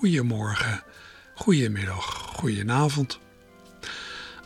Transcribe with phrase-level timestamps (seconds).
[0.00, 0.82] Goedemorgen,
[1.34, 2.04] goedemiddag,
[2.36, 3.18] goedenavond.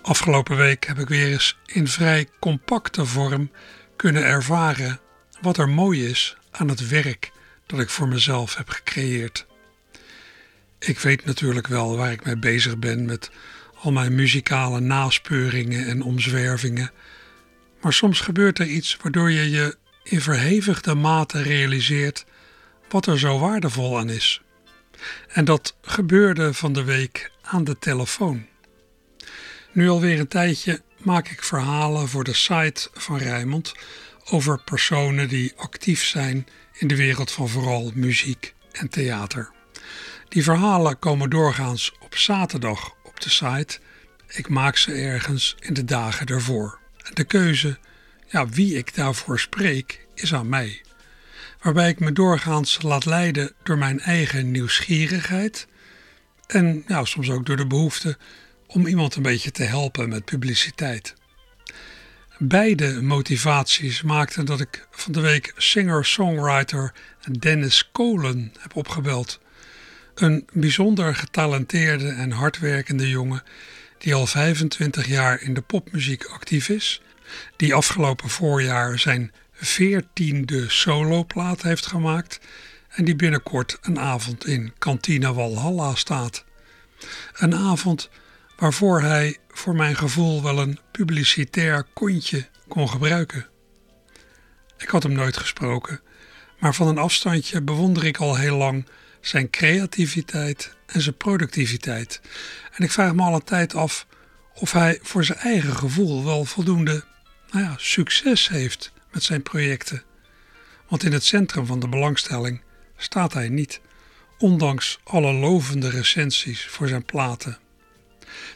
[0.02, 3.50] Afgelopen week heb ik weer eens in vrij compacte vorm
[3.96, 5.00] kunnen ervaren
[5.40, 7.30] wat er mooi is aan het werk
[7.66, 9.46] dat ik voor mezelf heb gecreëerd.
[10.78, 13.30] Ik weet natuurlijk wel waar ik mee bezig ben met
[13.74, 16.90] al mijn muzikale naspeuringen en omzwervingen.
[17.80, 22.24] Maar soms gebeurt er iets waardoor je je in verhevigde mate realiseert
[22.88, 24.43] wat er zo waardevol aan is.
[25.28, 28.46] En dat gebeurde van de week aan de telefoon.
[29.72, 33.72] Nu alweer een tijdje maak ik verhalen voor de site van Rijmond
[34.24, 39.50] over personen die actief zijn in de wereld van vooral muziek en theater.
[40.28, 43.78] Die verhalen komen doorgaans op zaterdag op de site.
[44.28, 46.78] Ik maak ze ergens in de dagen ervoor.
[47.12, 47.78] De keuze,
[48.26, 50.83] ja, wie ik daarvoor spreek, is aan mij.
[51.64, 55.66] Waarbij ik me doorgaans laat leiden door mijn eigen nieuwsgierigheid
[56.46, 58.18] en soms ook door de behoefte
[58.66, 61.14] om iemand een beetje te helpen met publiciteit.
[62.38, 66.92] Beide motivaties maakten dat ik van de week singer-songwriter
[67.38, 69.40] Dennis Kolen heb opgebeld.
[70.14, 73.42] Een bijzonder getalenteerde en hardwerkende jongen
[73.98, 77.02] die al 25 jaar in de popmuziek actief is,
[77.56, 82.40] die afgelopen voorjaar zijn veertiende soloplaat heeft gemaakt
[82.88, 86.44] en die binnenkort een avond in Kantine Walhalla staat.
[87.32, 88.10] Een avond
[88.56, 93.46] waarvoor hij voor mijn gevoel wel een publicitair kontje kon gebruiken.
[94.78, 96.00] Ik had hem nooit gesproken,
[96.58, 98.86] maar van een afstandje bewonder ik al heel lang
[99.20, 102.20] zijn creativiteit en zijn productiviteit.
[102.72, 104.06] En ik vraag me al een tijd af
[104.54, 107.04] of hij voor zijn eigen gevoel wel voldoende
[107.50, 110.02] nou ja, succes heeft met zijn projecten.
[110.88, 112.60] Want in het centrum van de belangstelling
[112.96, 113.80] staat hij niet,
[114.38, 117.58] ondanks alle lovende recensies voor zijn platen.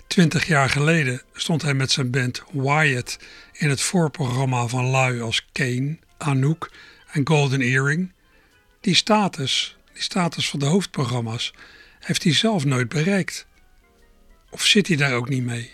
[0.06, 3.18] Twintig jaar geleden stond hij met zijn band Wyatt
[3.52, 6.70] in het voorprogramma van lui als Kane, Anouk
[7.12, 8.12] en Golden Earring.
[8.80, 11.54] Die status, die status van de hoofdprogramma's,
[11.98, 13.46] heeft hij zelf nooit bereikt.
[14.50, 15.72] Of zit hij daar ook niet mee?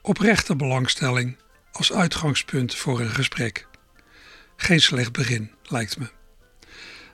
[0.00, 1.36] Oprechte belangstelling
[1.72, 3.66] als uitgangspunt voor een gesprek.
[4.56, 6.10] Geen slecht begin, lijkt me.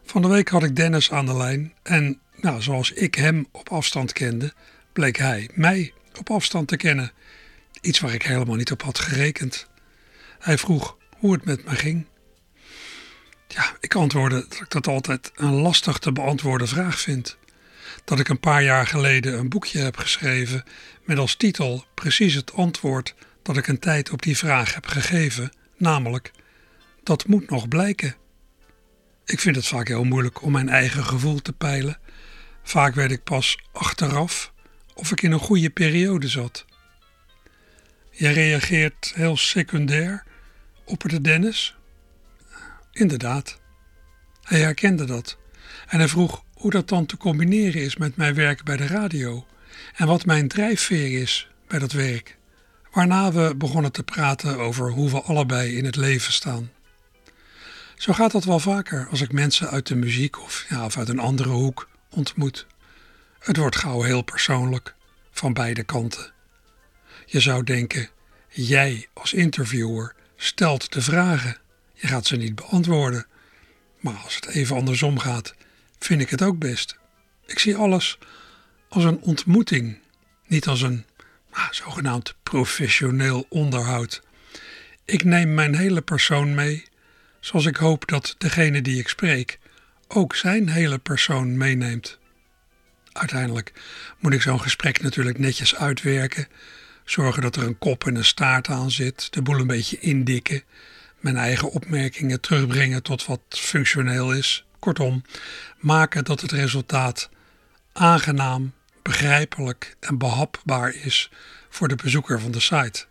[0.05, 3.69] Van de week had ik Dennis aan de lijn en, nou, zoals ik hem op
[3.69, 4.53] afstand kende,
[4.93, 7.13] bleek hij mij op afstand te kennen.
[7.81, 9.67] Iets waar ik helemaal niet op had gerekend.
[10.39, 12.07] Hij vroeg hoe het met me ging.
[13.49, 17.37] Ja, ik antwoordde dat ik dat altijd een lastig te beantwoorden vraag vind.
[18.05, 20.65] Dat ik een paar jaar geleden een boekje heb geschreven
[21.05, 23.15] met als titel precies het antwoord
[23.49, 26.33] dat ik een tijd op die vraag heb gegeven, namelijk
[27.03, 28.15] dat moet nog blijken.
[29.25, 31.99] Ik vind het vaak heel moeilijk om mijn eigen gevoel te peilen.
[32.63, 34.53] Vaak weet ik pas achteraf
[34.95, 36.65] of ik in een goede periode zat.
[38.11, 40.25] Je reageert heel secundair,
[40.85, 41.77] opperde Dennis.
[42.93, 43.61] Inderdaad.
[44.43, 45.39] Hij herkende dat
[45.87, 49.47] en hij vroeg hoe dat dan te combineren is met mijn werk bij de radio
[49.97, 52.38] en wat mijn drijfveer is bij dat werk.
[52.91, 56.71] Waarna we begonnen te praten over hoe we allebei in het leven staan.
[57.97, 61.09] Zo gaat dat wel vaker als ik mensen uit de muziek of, ja, of uit
[61.09, 62.67] een andere hoek ontmoet.
[63.39, 64.95] Het wordt gauw heel persoonlijk,
[65.31, 66.33] van beide kanten.
[67.27, 68.09] Je zou denken,
[68.49, 71.57] jij als interviewer stelt de vragen.
[71.95, 73.27] Je gaat ze niet beantwoorden.
[74.01, 75.55] Maar als het even andersom gaat,
[75.99, 76.99] vind ik het ook best.
[77.47, 78.19] Ik zie alles
[78.89, 79.99] als een ontmoeting,
[80.47, 81.05] niet als een
[81.71, 84.23] zogenaamd professioneel onderhoud.
[85.05, 86.85] Ik neem mijn hele persoon mee,
[87.41, 89.59] zoals ik hoop dat degene die ik spreek
[90.09, 92.19] ook zijn hele persoon meeneemt.
[93.13, 93.73] Uiteindelijk
[94.19, 96.49] moet ik zo'n gesprek natuurlijk netjes uitwerken,
[97.05, 100.63] zorgen dat er een kop en een staart aan zit, de boel een beetje indikken,
[101.21, 104.65] mijn eigen opmerkingen terugbrengen tot wat functioneel is.
[104.79, 105.23] Kortom,
[105.79, 107.31] maken dat het resultaat
[107.93, 108.73] aangenaam,
[109.09, 111.31] begrijpelijk en behapbaar is
[111.69, 113.07] voor de bezoeker van de site.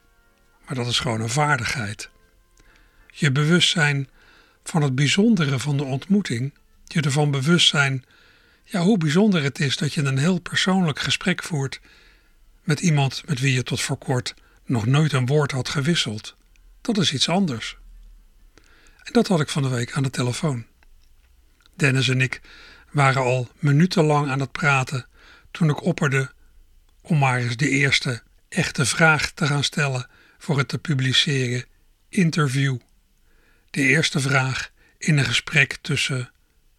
[0.65, 2.09] Maar dat is gewoon een vaardigheid.
[3.07, 4.09] Je bewustzijn
[4.63, 6.53] van het bijzondere van de ontmoeting,
[6.85, 8.05] je ervan bewust zijn
[8.63, 11.79] Ja, hoe bijzonder het is dat je een heel persoonlijk gesprek voert
[12.63, 14.33] met iemand met wie je tot voor kort
[14.65, 16.35] nog nooit een woord had gewisseld.
[16.81, 17.77] Dat is iets anders.
[19.03, 20.65] En dat had ik van de week aan de telefoon.
[21.75, 22.41] Dennis en ik
[22.91, 25.07] waren al minutenlang aan het praten
[25.57, 26.31] toen ik opperde
[27.01, 30.07] om maar eens de eerste echte vraag te gaan stellen
[30.37, 31.65] voor het te publiceren
[32.09, 32.77] interview.
[33.69, 36.31] De eerste vraag in een gesprek tussen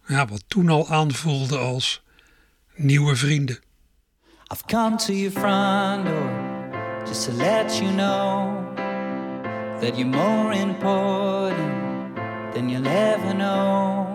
[0.07, 2.03] ja, wat toen al aanvoelde als
[2.75, 3.59] nieuwe vrienden.
[4.51, 6.31] I've come to your front door
[7.05, 8.75] just to let you know
[9.79, 12.15] that you're more important
[12.53, 14.07] than you'll ever know.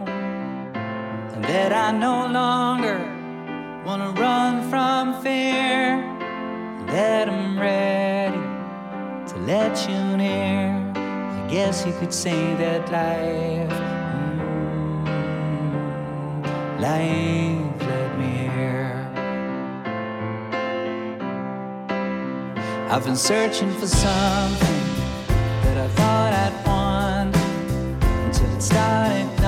[1.35, 3.24] And that I no longer
[3.85, 6.03] want to run from fear.
[6.87, 8.39] That I'm ready
[9.29, 10.93] to let you near.
[10.97, 13.71] I guess you could say that life,
[14.89, 15.21] mm,
[16.81, 19.11] life let me here.
[22.91, 24.85] I've been searching for something
[25.63, 27.37] that I thought I'd want
[28.25, 29.44] until it started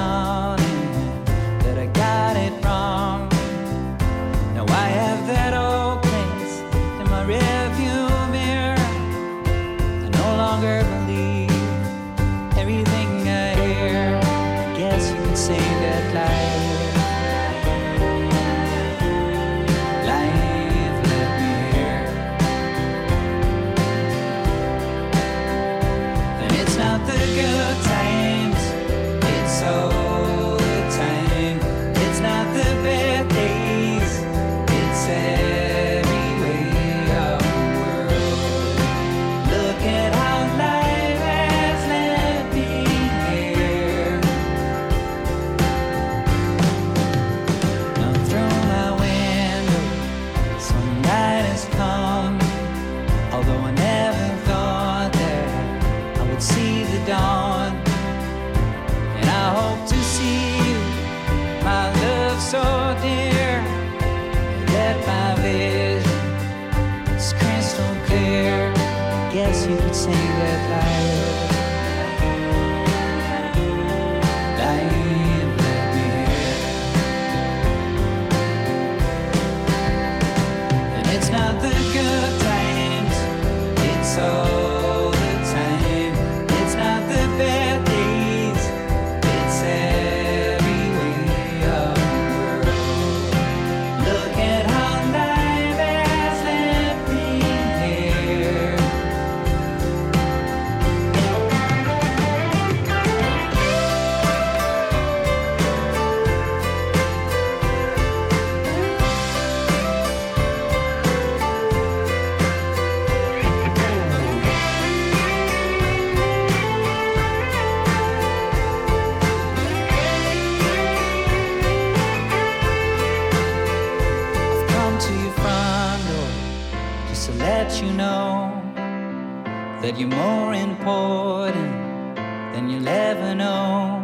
[132.77, 134.03] you'll ever know.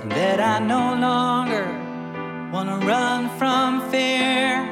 [0.00, 1.66] And that I no longer
[2.52, 4.64] want to run from fear.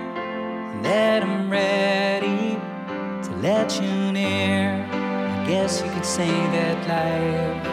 [0.73, 2.59] And that I'm ready
[3.27, 4.87] to let you near.
[4.91, 7.65] I guess you could say that life,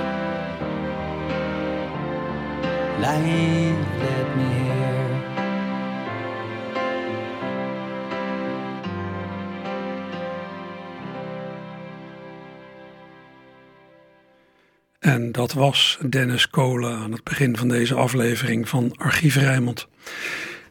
[3.02, 4.73] life let me here.
[15.04, 19.88] En dat was Dennis Kolen aan het begin van deze aflevering van Archief Rijmond.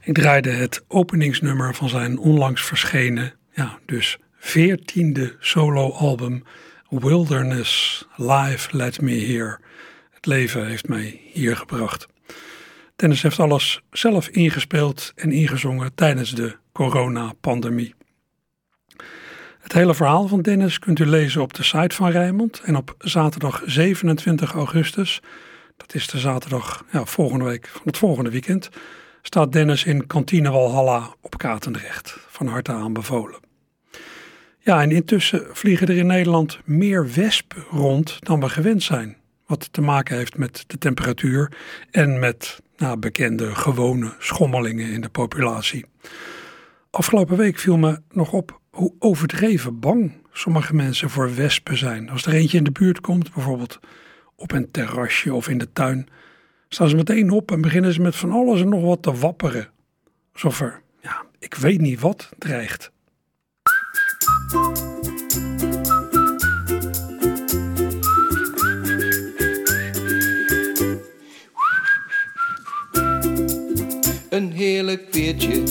[0.01, 6.45] Ik draaide het openingsnummer van zijn onlangs verschenen, ja, dus veertiende soloalbum
[6.89, 9.59] Wilderness Live Let Me Here.
[10.11, 12.07] Het leven heeft mij hier gebracht.
[12.97, 17.95] Dennis heeft alles zelf ingespeeld en ingezongen tijdens de coronapandemie.
[19.73, 22.61] Het hele verhaal van Dennis kunt u lezen op de site van Rijnmond.
[22.65, 25.21] En op zaterdag 27 augustus,
[25.77, 28.69] dat is de zaterdag ja, volgende week van het volgende weekend,
[29.23, 32.17] staat Dennis in kantine Walhalla op Katendrecht.
[32.29, 33.41] Van harte aanbevolen.
[34.59, 39.17] Ja, en intussen vliegen er in Nederland meer wespen rond dan we gewend zijn.
[39.47, 41.53] Wat te maken heeft met de temperatuur
[41.91, 45.85] en met nou, bekende gewone schommelingen in de populatie.
[46.91, 52.11] Afgelopen week viel me nog op hoe overdreven bang sommige mensen voor wespen zijn.
[52.11, 53.81] Als er eentje in de buurt komt, bijvoorbeeld
[54.37, 56.09] op een terrasje of in de tuin,
[56.69, 59.69] staan ze meteen op en beginnen ze met van alles en nog wat te wapperen.
[60.33, 62.91] Alsof er, ja, ik weet niet wat dreigt.
[74.31, 75.63] Een heerlijk weertje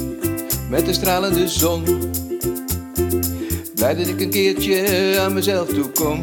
[0.70, 1.84] met een stralende zon.
[3.82, 6.22] Blij dat ik een keertje aan mezelf toe kom.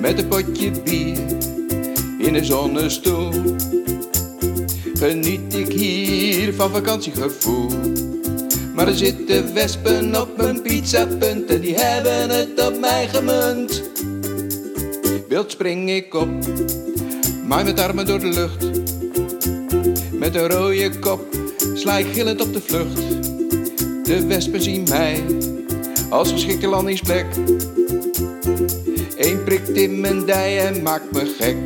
[0.00, 1.18] Met een potje bier
[2.18, 3.30] in een zonnestoel.
[4.94, 7.70] Geniet ik hier van vakantiegevoel.
[8.74, 13.82] Maar er zitten wespen op mijn pizzapunt en die hebben het op mij gemunt.
[15.28, 16.28] Wild spring ik op,
[17.46, 18.64] maai met armen door de lucht.
[20.12, 21.26] Met een rode kop
[21.74, 22.96] sla ik gillend op de vlucht.
[24.04, 25.33] De wespen zien mij
[26.14, 27.26] als geschikte landingsplek.
[29.16, 31.56] Eén prikt in mijn dij en maakt me gek.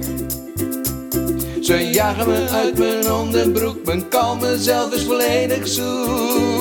[1.65, 6.58] Ze jagen me uit mijn onderbroek, mijn kalme zelf is volledig zoek.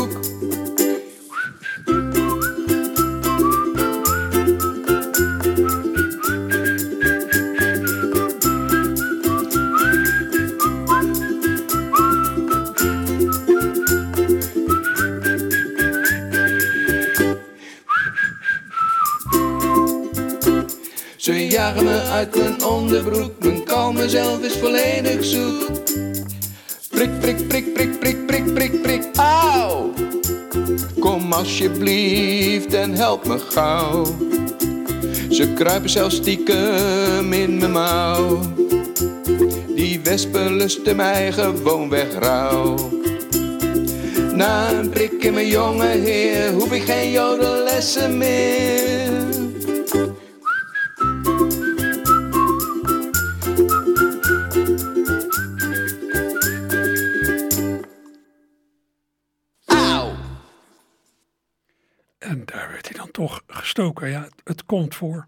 [24.61, 25.83] Volledig zoek.
[26.89, 29.93] Prik, prik, prik, prik, prik, prik, prik, prik, auw!
[30.99, 34.05] Kom alsjeblieft en help me gauw.
[35.29, 38.39] Ze kruipen zelfs stiekem in mijn mouw.
[39.75, 42.75] Die wespen lusten mij gewoon weg rauw.
[44.33, 49.11] Na een prik in mijn jonge heer hoef ik geen jodellessen meer.
[63.77, 65.27] Ja, het, het komt voor.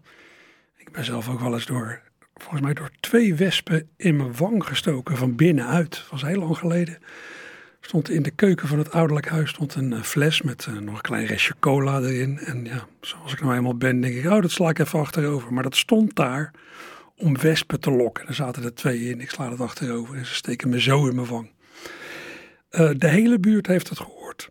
[0.76, 2.00] Ik ben zelf ook wel eens door,
[2.34, 5.90] volgens mij door twee wespen in mijn wang gestoken van binnenuit.
[5.90, 6.98] Dat was heel lang geleden.
[7.80, 10.94] Stond in de keuken van het ouderlijk huis stond een eh, fles met eh, nog
[10.94, 12.38] een klein restje cola erin.
[12.38, 15.52] En ja, zoals ik nou eenmaal ben, denk ik, oh, dat sla ik even achterover.
[15.52, 16.50] Maar dat stond daar
[17.16, 18.26] om wespen te lokken.
[18.26, 19.20] Er zaten er twee in.
[19.20, 21.50] Ik sla het achterover en ze steken me zo in mijn wang.
[22.68, 24.50] Eh, de hele buurt heeft het gehoord.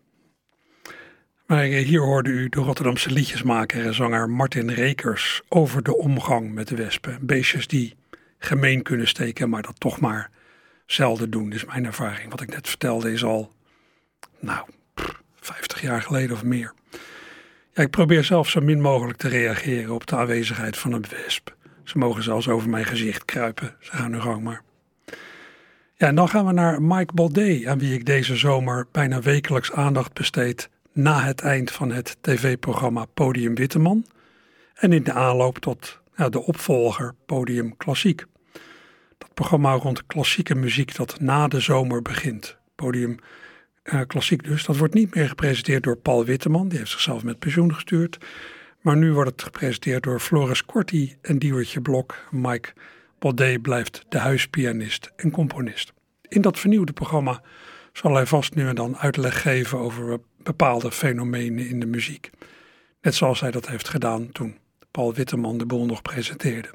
[1.50, 6.52] Maar eh, hier hoorde u de Rotterdamse liedjesmaker en zanger Martin Rekers over de omgang
[6.52, 7.18] met de wespen.
[7.20, 7.94] Beestjes die
[8.38, 10.30] gemeen kunnen steken, maar dat toch maar
[10.86, 11.50] zelden doen.
[11.50, 13.52] Dus mijn ervaring, wat ik net vertelde, is al,
[14.40, 16.72] nou, pff, 50 jaar geleden of meer.
[17.72, 21.54] Ja, ik probeer zelf zo min mogelijk te reageren op de aanwezigheid van een wesp.
[21.84, 23.76] Ze mogen zelfs over mijn gezicht kruipen.
[23.80, 24.62] Ze gaan hun gang maar.
[25.94, 29.72] Ja, en dan gaan we naar Mike Baudet, aan wie ik deze zomer bijna wekelijks
[29.72, 34.06] aandacht besteed na het eind van het tv-programma Podium Witteman
[34.74, 38.24] en in de aanloop tot de opvolger Podium Klassiek.
[39.18, 42.56] Dat programma rond klassieke muziek dat na de zomer begint.
[42.74, 43.18] Podium
[43.82, 44.64] eh, Klassiek dus.
[44.64, 48.18] Dat wordt niet meer gepresenteerd door Paul Witteman, die heeft zichzelf met pensioen gestuurd.
[48.80, 52.16] Maar nu wordt het gepresenteerd door Floris Corti en Diewertje Blok.
[52.30, 52.72] Mike
[53.18, 55.92] Baudet blijft de huispianist en componist.
[56.28, 57.42] In dat vernieuwde programma
[57.92, 62.30] zal hij vast nu en dan uitleg geven over bepaalde fenomenen in de muziek.
[63.02, 64.58] Net zoals hij dat heeft gedaan toen
[64.90, 66.68] Paul Witteman de boel nog presenteerde.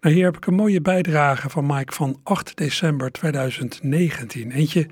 [0.00, 4.50] Nou, hier heb ik een mooie bijdrage van Mike van 8 december 2019.
[4.50, 4.88] Eentje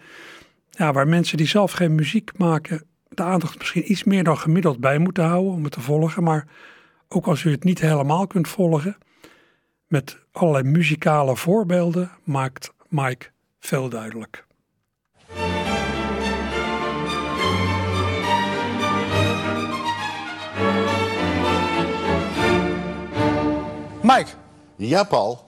[0.71, 2.83] ja, waar mensen die zelf geen muziek maken
[3.15, 6.23] de aandacht misschien iets meer dan gemiddeld bij moeten houden om het te volgen.
[6.23, 6.47] Maar
[7.09, 8.97] ook als u het niet helemaal kunt volgen,
[9.87, 13.27] met allerlei muzikale voorbeelden maakt Mike
[13.61, 14.45] veel duidelijk.
[24.15, 24.31] Mike,
[24.77, 25.45] Ja, Paul.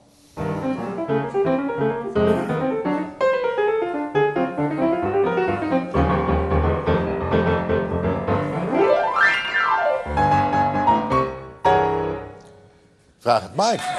[13.19, 13.83] Vraag het Mike.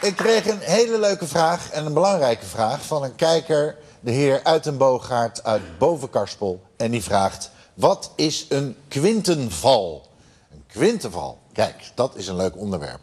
[0.00, 4.40] Ik kreeg een hele leuke vraag en een belangrijke vraag van een kijker, de heer
[4.44, 6.62] Uitenboogaard uit Bovenkarspel.
[6.76, 10.06] En die vraagt: Wat is een kwintenval?
[10.52, 13.00] Een kwintenval, kijk, dat is een leuk onderwerp.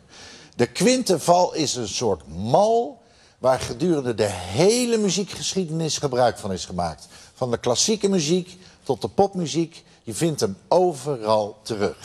[0.55, 3.01] De kwintenval is een soort mal
[3.37, 7.07] waar gedurende de hele muziekgeschiedenis gebruik van is gemaakt.
[7.33, 11.97] Van de klassieke muziek tot de popmuziek, je vindt hem overal terug.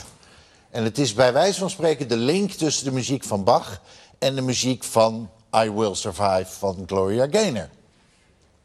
[0.71, 3.81] En het is bij wijze van spreken de link tussen de muziek van Bach
[4.19, 7.69] en de muziek van I Will Survive van Gloria Gaynor.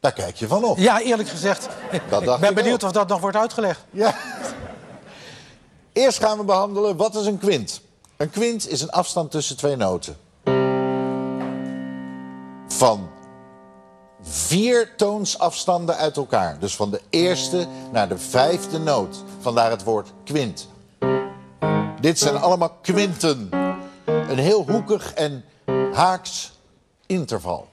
[0.02, 0.78] Daar kijk je van op.
[0.78, 1.68] Ja, eerlijk gezegd.
[2.08, 2.88] Dat ik dacht ben ik benieuwd ook.
[2.88, 3.80] of dat nog wordt uitgelegd.
[3.90, 4.14] Ja.
[5.92, 7.80] Eerst gaan we behandelen wat is een kwint.
[8.16, 10.16] Een kwint is een afstand tussen twee noten.
[12.68, 13.10] Van
[14.22, 16.58] vier toonsafstanden uit elkaar.
[16.58, 19.16] Dus van de eerste naar de vijfde noot.
[19.40, 20.68] Vandaar het woord kwint.
[22.00, 23.48] Dit zijn allemaal kwinten.
[24.04, 25.44] Een heel hoekig en
[25.92, 26.52] haaks
[27.06, 27.68] interval.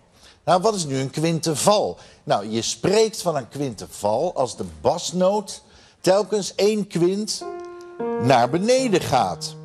[0.50, 1.98] Nou, wat is nu een kwinteval?
[2.24, 5.64] Nou, je spreekt van een kwinteval als de basnoot
[6.02, 7.44] telkens één kwint
[8.22, 9.56] naar beneden gaat.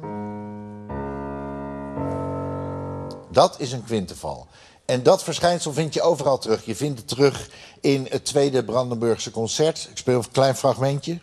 [3.31, 4.47] Dat is een kwinteval.
[4.85, 6.65] En dat verschijnsel vind je overal terug.
[6.65, 7.51] Je vindt het terug
[7.81, 9.89] in het tweede Brandenburgse concert.
[9.91, 11.19] Ik speel een klein fragmentje.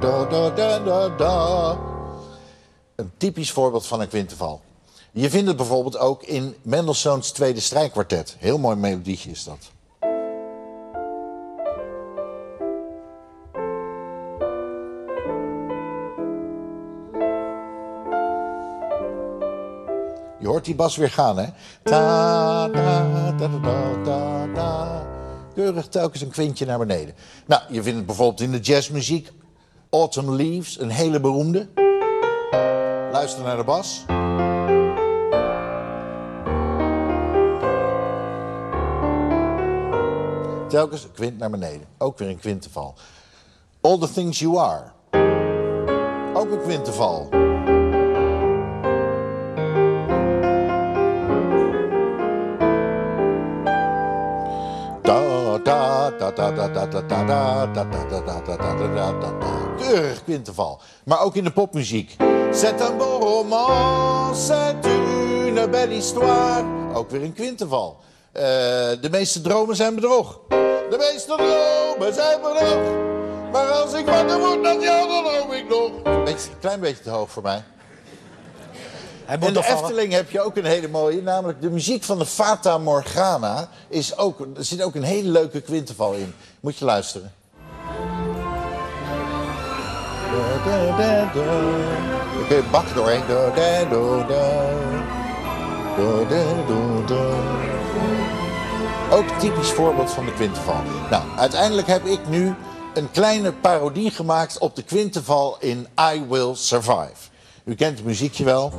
[0.00, 1.78] Da da da da da.
[2.94, 4.60] Een typisch voorbeeld van een kwinteval.
[5.12, 8.36] Je vindt het bijvoorbeeld ook in Mendelssohn's tweede strijkkwartet.
[8.38, 9.73] Heel mooi melodietje is dat.
[20.54, 21.46] Hoort die bas weer gaan, hè?
[21.82, 25.06] Ta, ta, ta, ta, ta, ta.
[25.54, 27.14] Keurig telkens een kwintje naar beneden.
[27.46, 29.32] Nou, je vindt het bijvoorbeeld in de jazzmuziek.
[29.90, 31.68] Autumn Leaves, een hele beroemde.
[33.12, 34.04] Luister naar de bas.
[40.68, 41.86] Telkens een kwint naar beneden.
[41.98, 42.94] Ook weer een kwinteval.
[43.80, 44.84] All the Things You Are.
[46.34, 47.28] Ook een kwinteval.
[59.78, 60.80] Keurig kwinteval.
[61.04, 62.16] Maar ook in de popmuziek.
[62.52, 66.64] C'est un beau roman, c'est une belle histoire.
[66.94, 67.96] Ook weer een kwinteval.
[68.32, 68.42] Eh,
[69.00, 70.40] de meeste dromen zijn bedrog.
[70.90, 72.78] De meeste dromen zijn bedrog.
[73.52, 75.90] Maar als ik wakker word met jou, dan droom ik nog.
[76.04, 77.62] Een klein beetje te hoog voor mij.
[79.24, 79.64] Hij moet In de.
[79.66, 83.68] Efteling heb je ook een hele mooie, namelijk de muziek van de Fata Morgana.
[83.88, 86.34] Is ook, er zit ook een hele leuke kwinteval in.
[86.60, 87.32] Moet je luisteren.
[92.38, 93.22] Dan kun je bak doorheen.
[99.10, 100.82] Ook typisch voorbeeld van de kwinteval.
[101.10, 102.54] Nou, uiteindelijk heb ik nu
[102.94, 107.32] een kleine parodie gemaakt op de kwinteval in I Will Survive.
[107.64, 108.72] U kent het muziekje wel.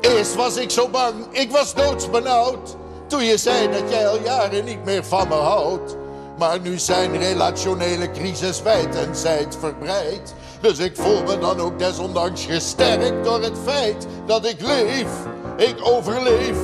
[0.00, 2.76] Eerst was ik zo bang, ik was doodsbenauwd.
[3.06, 5.96] Toen je zei dat jij al jaren niet meer van me houdt.
[6.38, 10.34] Maar nu zijn relationele crisis wijd en zijd verbreid.
[10.60, 15.08] Dus ik voel me dan ook desondanks gesterkt door het feit dat ik leef.
[15.56, 16.58] Ik overleef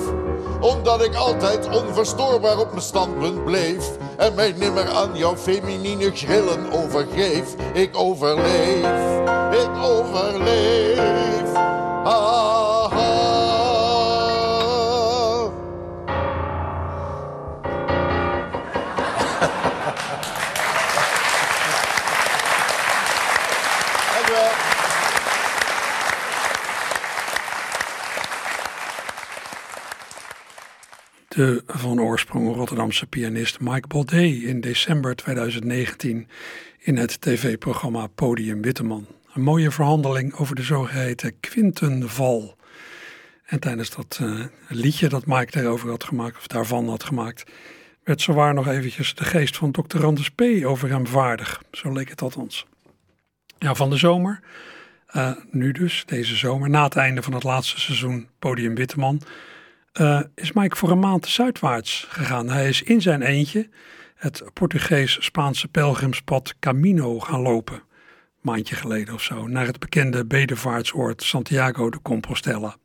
[0.60, 3.90] omdat ik altijd onverstoorbaar op mijn standpunt bleef.
[4.16, 7.54] En mij nimmer aan jouw feminine grillen overgeef.
[7.72, 9.20] Ik overleef,
[9.52, 11.06] ik overleef.
[31.78, 36.28] Van oorsprong Rotterdamse pianist Mike Baudet in december 2019
[36.78, 39.06] in het tv-programma Podium Witteman.
[39.34, 42.56] Een mooie verhandeling over de zogeheten Quintenval.
[43.44, 47.50] En tijdens dat eh, liedje dat Mike daarover had gemaakt, of daarvan had gemaakt,
[48.04, 50.04] werd zowaar nog eventjes de geest van Dr.
[50.04, 50.42] Anders P.
[50.64, 51.62] over hem vaardig.
[51.70, 52.66] Zo leek het althans.
[53.58, 54.40] Ja, van de zomer,
[55.06, 59.22] eh, nu dus, deze zomer, na het einde van het laatste seizoen Podium Witteman,
[59.96, 62.48] eh, is Mike voor een maand zuidwaarts gegaan.
[62.48, 63.68] Hij is in zijn eentje
[64.14, 67.82] het Portugees-Spaanse pelgrimspad Camino gaan lopen.
[68.40, 69.46] Maandje geleden of zo.
[69.46, 72.76] Naar het bekende bedevaartsoord Santiago de Compostela.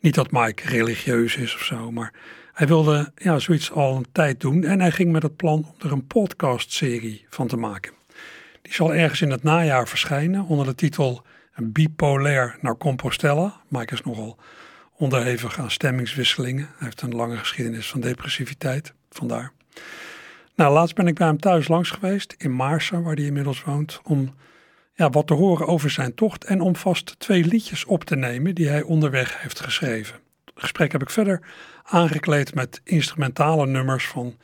[0.00, 2.12] Niet dat Mike religieus is of zo, maar
[2.52, 4.64] hij wilde ja, zoiets al een tijd doen.
[4.64, 7.92] En hij ging met het plan om er een podcastserie van te maken.
[8.62, 11.24] Die zal ergens in het najaar verschijnen onder de titel
[11.56, 13.60] Bipolair naar Compostela.
[13.68, 14.38] Mike is nogal
[15.00, 16.64] onderhevig aan stemmingswisselingen.
[16.64, 19.52] Hij heeft een lange geschiedenis van depressiviteit, vandaar.
[20.54, 24.00] Nou, laatst ben ik bij hem thuis langs geweest in Maarsen, waar hij inmiddels woont,
[24.02, 24.34] om
[24.94, 28.54] ja, wat te horen over zijn tocht en om vast twee liedjes op te nemen
[28.54, 30.14] die hij onderweg heeft geschreven.
[30.44, 31.40] Het gesprek heb ik verder
[31.82, 34.36] aangekleed met instrumentale nummers van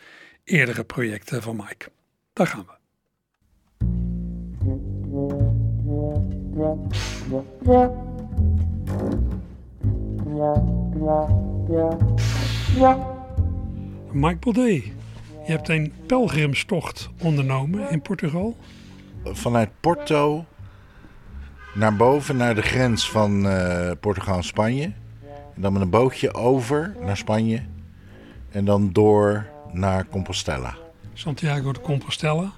[0.45, 1.91] eerdere projecten van Mike.
[2.33, 2.75] Daar gaan we.
[14.13, 18.57] Mike Baudet, je hebt een pelgrimstocht ondernomen in Portugal.
[19.25, 20.45] Vanuit Porto
[21.75, 24.85] naar boven, naar de grens van uh, Portugal en Spanje.
[25.55, 27.63] En dan met een bootje over naar Spanje.
[28.51, 30.77] En dan door naar Compostela.
[31.13, 32.53] Santiago de Compostela.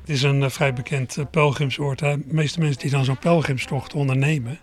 [0.00, 2.00] Het is een uh, vrij bekend uh, pelgrimsoord.
[2.00, 2.16] Hè?
[2.18, 4.58] De meeste mensen die dan zo'n pelgrimstocht ondernemen,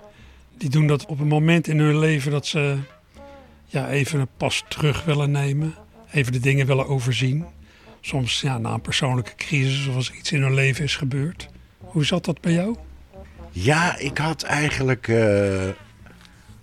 [0.58, 2.78] die doen dat op een moment in hun leven dat ze
[3.72, 5.76] ja, even een pas terug willen nemen.
[6.12, 7.46] Even de dingen willen overzien.
[8.02, 11.50] Soms ja, na een persoonlijke crisis of als iets in hun leven is gebeurd.
[11.78, 12.76] Hoe zat dat bij jou?
[13.52, 15.70] Ja, ik had eigenlijk uh,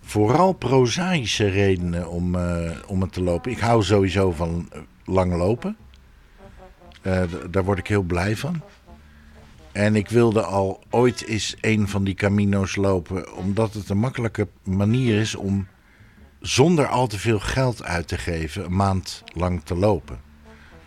[0.02, 3.50] vooral prozaïsche redenen om, uh, om het te lopen.
[3.50, 4.68] Ik hou sowieso van
[5.04, 5.76] lang lopen.
[7.50, 8.62] Daar word ik heel blij van.
[9.72, 14.48] En ik wilde al ooit eens een van die camino's lopen, omdat het een makkelijke
[14.62, 15.66] manier is om
[16.40, 20.20] zonder al te veel geld uit te geven een maand lang te lopen.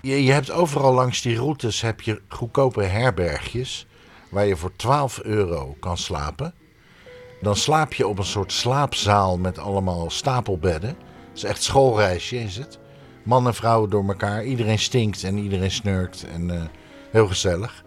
[0.02, 3.88] Je, je hebt overal langs die routes heb je goedkope herbergjes
[4.30, 6.54] waar je voor 12 euro kan slapen.
[7.42, 10.90] Dan slaap je op een soort slaapzaal met allemaal stapelbedden.
[10.90, 12.80] Het is echt schoolreisje is het.
[13.24, 14.44] Man en vrouwen door elkaar.
[14.44, 16.26] Iedereen stinkt en iedereen snurkt.
[16.34, 16.62] En uh,
[17.12, 17.84] heel gezellig.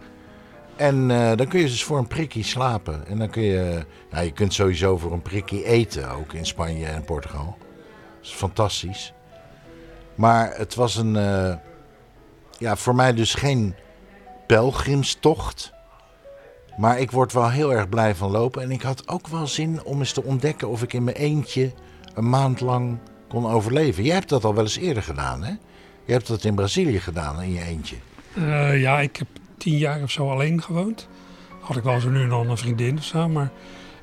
[0.76, 3.06] En uh, dan kun je dus voor een prikkie slapen.
[3.06, 3.84] En dan kun je...
[4.10, 6.10] Ja, je kunt sowieso voor een prikkie eten.
[6.10, 7.56] Ook in Spanje en Portugal.
[7.58, 9.12] Dat is fantastisch.
[10.14, 11.14] Maar het was een...
[11.14, 11.54] Uh,
[12.58, 13.74] ja, voor mij dus geen
[14.46, 15.72] pelgrimstocht.
[16.76, 18.62] Maar ik word wel heel erg blij van lopen.
[18.62, 21.72] En ik had ook wel zin om eens te ontdekken of ik in mijn eentje
[22.14, 24.04] een maand lang kon overleven.
[24.04, 25.52] Jij hebt dat al wel eens eerder gedaan, hè?
[26.04, 27.96] Je hebt dat in Brazilië gedaan, in je eentje.
[28.34, 31.08] Uh, ja, ik heb tien jaar of zo alleen gewoond.
[31.60, 33.28] Had ik wel zo nu en dan een vriendin of zo.
[33.28, 33.50] Maar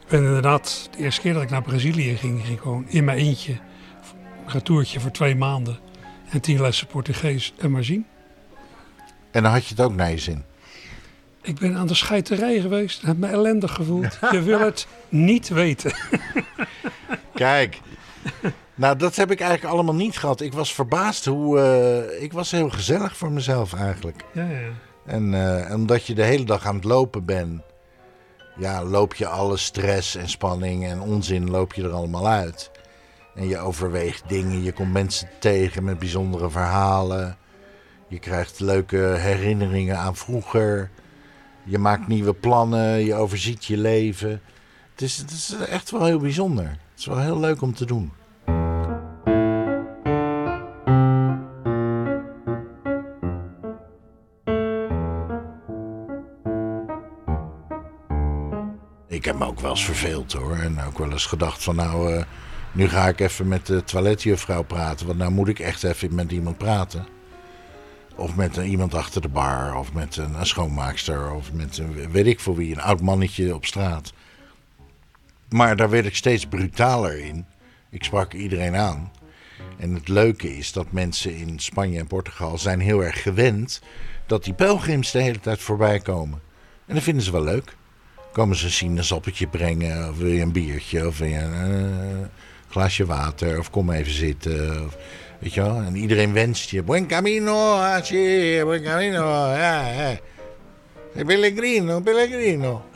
[0.02, 3.18] ik ben inderdaad, de eerste keer dat ik naar Brazilië ging, ging gewoon in mijn
[3.18, 3.52] eentje.
[3.52, 5.80] Een retourtje voor twee maanden.
[6.30, 8.06] En tien lessen Portugees en maar zien.
[9.32, 10.44] En dan had je het ook naar je zin?
[11.42, 14.18] Ik ben aan de scheiterij geweest en heb me ellendig gevoeld.
[14.32, 15.94] Je wil het niet weten.
[17.34, 17.80] Kijk,
[18.76, 20.42] nou dat heb ik eigenlijk allemaal niet gehad.
[20.42, 21.58] Ik was verbaasd hoe...
[21.58, 24.24] Uh, ik was heel gezellig voor mezelf eigenlijk.
[24.34, 24.70] Ja, ja.
[25.06, 27.62] En uh, omdat je de hele dag aan het lopen bent...
[28.58, 32.72] Ja, loop je alle stress en spanning en onzin loop je er allemaal uit.
[33.36, 37.38] En je overweegt dingen, je komt mensen tegen met bijzondere verhalen.
[38.08, 40.90] Je krijgt leuke herinneringen aan vroeger.
[41.64, 44.42] Je maakt nieuwe plannen, je overziet je leven.
[44.92, 46.66] Het is, het is echt wel heel bijzonder.
[46.66, 48.12] Het is wel heel leuk om te doen.
[59.22, 60.56] Ik heb me ook wel eens verveeld hoor.
[60.56, 62.24] En ook wel eens gedacht van nou, uh,
[62.72, 65.08] nu ga ik even met de toiletjuffrouw praten.
[65.08, 67.08] Want nou moet ik echt even met iemand praten.
[68.16, 72.26] Of met iemand achter de bar, of met een, een schoonmaakster, of met een, weet
[72.26, 74.14] ik voor wie, een oud mannetje op straat.
[75.50, 77.46] Maar daar werd ik steeds brutaler in.
[77.90, 79.12] Ik sprak iedereen aan.
[79.78, 83.82] En het leuke is dat mensen in Spanje en Portugal zijn heel erg gewend
[84.26, 86.42] dat die pelgrims de hele tijd voorbij komen.
[86.86, 87.80] En dat vinden ze wel leuk.
[88.32, 92.28] Komen ze een sinaasappeltje brengen, of wil je een biertje, of wil je een uh,
[92.70, 94.91] glaasje water, of kom even zitten.
[95.39, 95.76] Weet je wel?
[95.76, 96.84] En iedereen wenst je.
[96.84, 99.48] Buen camino, así, buen camino.
[99.48, 100.17] Ja, ja.
[101.26, 102.82] Pellegrino, Pellegrino.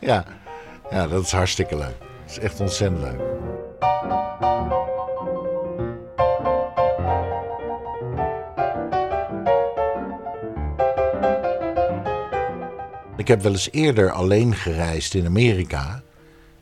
[0.00, 0.24] Ja.
[0.90, 1.98] ja, dat is hartstikke leuk.
[1.98, 3.20] Dat is echt ontzettend leuk.
[13.26, 16.02] Ik heb wel eens eerder alleen gereisd in Amerika.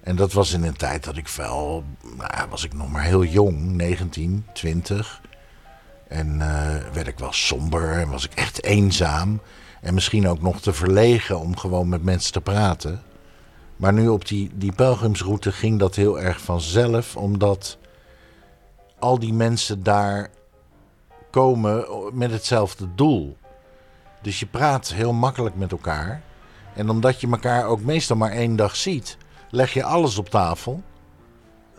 [0.01, 1.85] En dat was in een tijd dat ik wel,
[2.17, 5.21] nou, was ik nog maar heel jong, 19, 20.
[6.09, 9.41] En uh, werd ik wel somber en was ik echt eenzaam.
[9.81, 13.03] En misschien ook nog te verlegen om gewoon met mensen te praten.
[13.77, 17.79] Maar nu op die, die pelgrimsroute ging dat heel erg vanzelf, omdat
[18.99, 20.31] al die mensen daar
[21.31, 23.37] komen met hetzelfde doel.
[24.23, 26.23] Dus je praat heel makkelijk met elkaar.
[26.75, 29.17] En omdat je elkaar ook meestal maar één dag ziet,
[29.51, 30.83] leg je alles op tafel.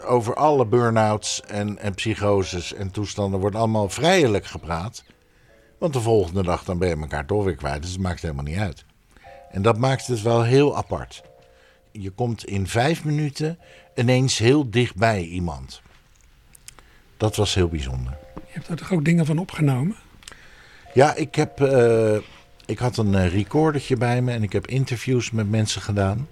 [0.02, 5.04] Over alle burn-outs en, en psychoses en toestanden wordt allemaal vrijelijk gepraat.
[5.78, 7.82] Want de volgende dag dan ben je elkaar toch weer kwijt.
[7.82, 8.86] Dus het maakt helemaal niet uit.
[9.52, 11.24] En dat maakt het wel heel apart.
[11.92, 13.60] Je komt in vijf minuten
[13.96, 15.82] ineens heel dichtbij iemand.
[17.18, 18.18] Dat was heel bijzonder.
[18.36, 19.96] Je hebt er toch ook dingen van opgenomen?
[20.94, 22.18] Ja, ik, heb, eh,
[22.66, 26.28] ik had een eh, recordertje bij me en ik heb interviews met mensen gedaan.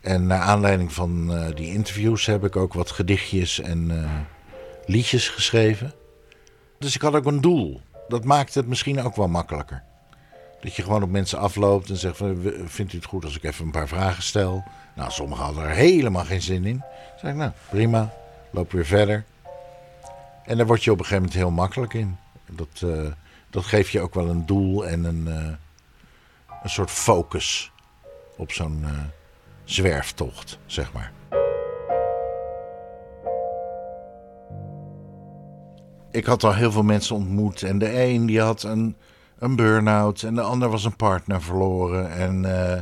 [0.00, 4.10] En naar aanleiding van eh, die interviews heb ik ook wat gedichtjes en eh,
[4.86, 5.92] liedjes geschreven.
[6.78, 7.80] Dus ik had ook een doel.
[8.08, 9.82] Dat maakt het misschien ook wel makkelijker.
[10.60, 13.36] Dat je gewoon op mensen afloopt en zegt: van, "W- Vindt u het goed als
[13.36, 14.64] ik even een paar vragen stel?
[14.96, 16.78] Nou, sommigen hadden er helemaal geen zin in.
[16.78, 18.12] Dan zeg ik: Nou, prima,
[18.50, 19.24] loop weer verder.
[20.44, 22.16] En daar word je op een gegeven moment heel makkelijk in.
[22.50, 22.82] Dat,
[23.50, 25.54] dat geeft je ook wel een doel en een, eh,
[26.62, 27.72] een soort focus
[28.36, 28.90] op zo'n eh,
[29.64, 31.12] zwerftocht, zeg maar.
[36.10, 38.96] Ik had al heel veel mensen ontmoet en de een die had een,
[39.38, 42.10] een burn-out en de ander was een partner verloren.
[42.10, 42.72] En eh,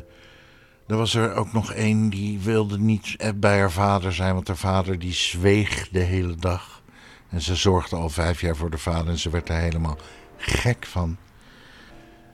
[0.86, 4.56] er was er ook nog één die wilde niet bij haar vader zijn, want haar
[4.56, 6.82] vader die zweeg de hele dag.
[7.30, 9.98] En ze zorgde al vijf jaar voor de vader en ze werd daar helemaal
[10.46, 11.16] gek van.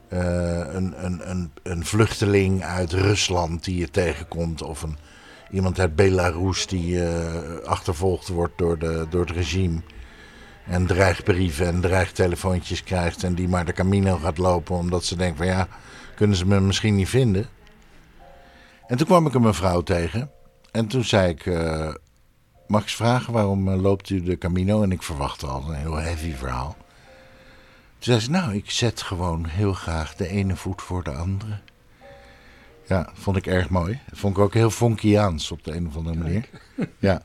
[0.09, 4.63] Eh, een, een, een, een vluchteling uit Rusland die je tegenkomt.
[4.63, 4.97] Of een,
[5.51, 9.81] iemand uit Belarus die eh, achtervolgd wordt door, de, door het regime.
[10.67, 13.23] En dreigbrieven en dreigtelefoontjes krijgt.
[13.23, 15.69] En die maar de Camino gaat lopen omdat ze denkt van ja,
[16.15, 17.49] kunnen ze me misschien niet vinden.
[18.87, 20.31] En toen kwam ik een mevrouw tegen.
[20.71, 21.95] En toen zei ik, eh,
[22.67, 24.83] mag ik vragen waarom loopt u de Camino?
[24.83, 26.77] En ik verwachtte al een heel heavy verhaal.
[28.03, 31.59] Toen zei ze, nou, ik zet gewoon heel graag de ene voet voor de andere.
[32.87, 34.01] Ja, vond ik erg mooi.
[34.13, 36.49] Vond ik ook heel Fonkiaans op de een of andere manier.
[36.99, 37.23] Ja.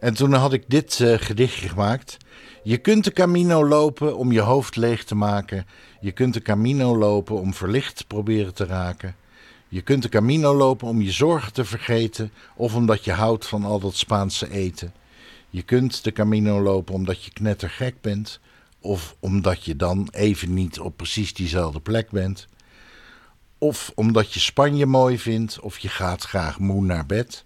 [0.00, 2.16] En toen had ik dit eh, gedichtje gemaakt.
[2.62, 5.66] Je kunt de Camino lopen om je hoofd leeg te maken.
[6.00, 9.16] Je kunt de Camino lopen om verlicht proberen te raken.
[9.68, 13.64] Je kunt de Camino lopen om je zorgen te vergeten of omdat je houdt van
[13.64, 14.92] al dat Spaanse eten.
[15.50, 18.40] Je kunt de Camino lopen omdat je knettergek bent
[18.82, 22.46] of omdat je dan even niet op precies diezelfde plek bent.
[23.58, 27.44] Of omdat je Spanje mooi vindt of je gaat graag moe naar bed.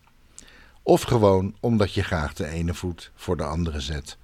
[0.83, 4.17] Of gewoon omdat je graag de ene voet voor de andere zet.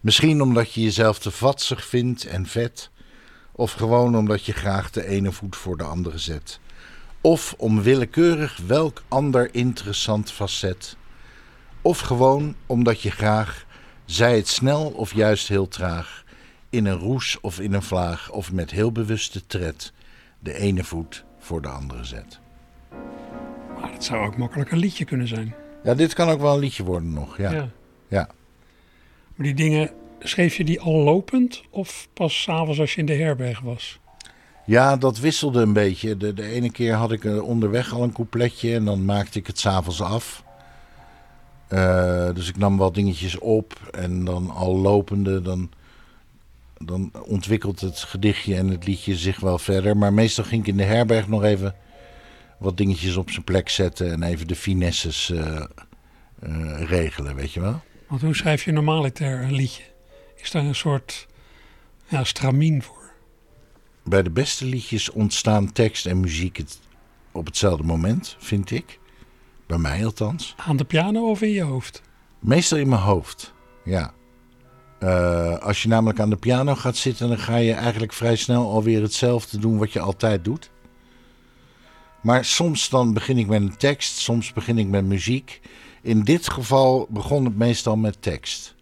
[0.00, 2.90] Misschien omdat je jezelf te vatsig vindt en vet.
[3.52, 6.60] Of gewoon omdat je graag de ene voet voor de andere zet.
[7.20, 10.96] Of om willekeurig welk ander interessant facet.
[11.82, 13.66] Of gewoon omdat je graag,
[14.04, 16.24] zij het snel of juist heel traag,
[16.70, 19.92] in een roes of in een vlaag of met heel bewuste tred,
[20.38, 22.38] de ene voet voor de andere zet.
[23.80, 25.54] Maar het zou ook makkelijk een liedje kunnen zijn.
[25.84, 27.38] Ja, dit kan ook wel een liedje worden nog.
[27.38, 27.50] Ja.
[27.50, 27.68] Ja.
[28.08, 28.28] ja.
[29.34, 33.14] Maar die dingen, schreef je die al lopend of pas s'avonds als je in de
[33.14, 33.98] herberg was?
[34.64, 36.16] Ja, dat wisselde een beetje.
[36.16, 39.58] De, de ene keer had ik onderweg al een coupletje en dan maakte ik het
[39.58, 40.44] s'avonds af.
[41.68, 45.70] Eh, dus ik nam wat dingetjes op en dan al lopende, dan,
[46.78, 49.96] dan ontwikkelt het gedichtje en het liedje zich wel verder.
[49.96, 51.74] Maar meestal ging ik in de herberg nog even
[52.58, 55.64] wat dingetjes op zijn plek zetten en even de finesses eh,
[56.40, 57.82] eh, regelen, weet je wel.
[58.08, 59.82] Want hoe schrijf je normaliter een liedje?
[60.36, 61.26] Is daar een soort
[62.08, 63.10] ja, stramien voor?
[64.04, 66.80] Bij de beste liedjes ontstaan tekst en muziek het,
[67.32, 68.98] op hetzelfde moment, vind ik.
[69.66, 70.54] Bij mij althans.
[70.56, 72.02] Aan de piano of in je hoofd?
[72.38, 74.14] Meestal in mijn hoofd, ja.
[74.98, 78.70] Eh, als je namelijk aan de piano gaat zitten, dan ga je eigenlijk vrij snel
[78.70, 80.70] alweer hetzelfde doen wat je altijd doet.
[82.22, 85.60] Maar soms dan begin ik met een tekst, soms begin ik met muziek.
[86.02, 88.74] In dit geval begon het meestal met tekst.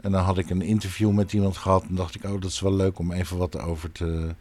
[0.00, 2.60] En dan had ik een interview met iemand gehad en dacht ik, oh, dat is
[2.60, 4.34] wel leuk om even wat over te,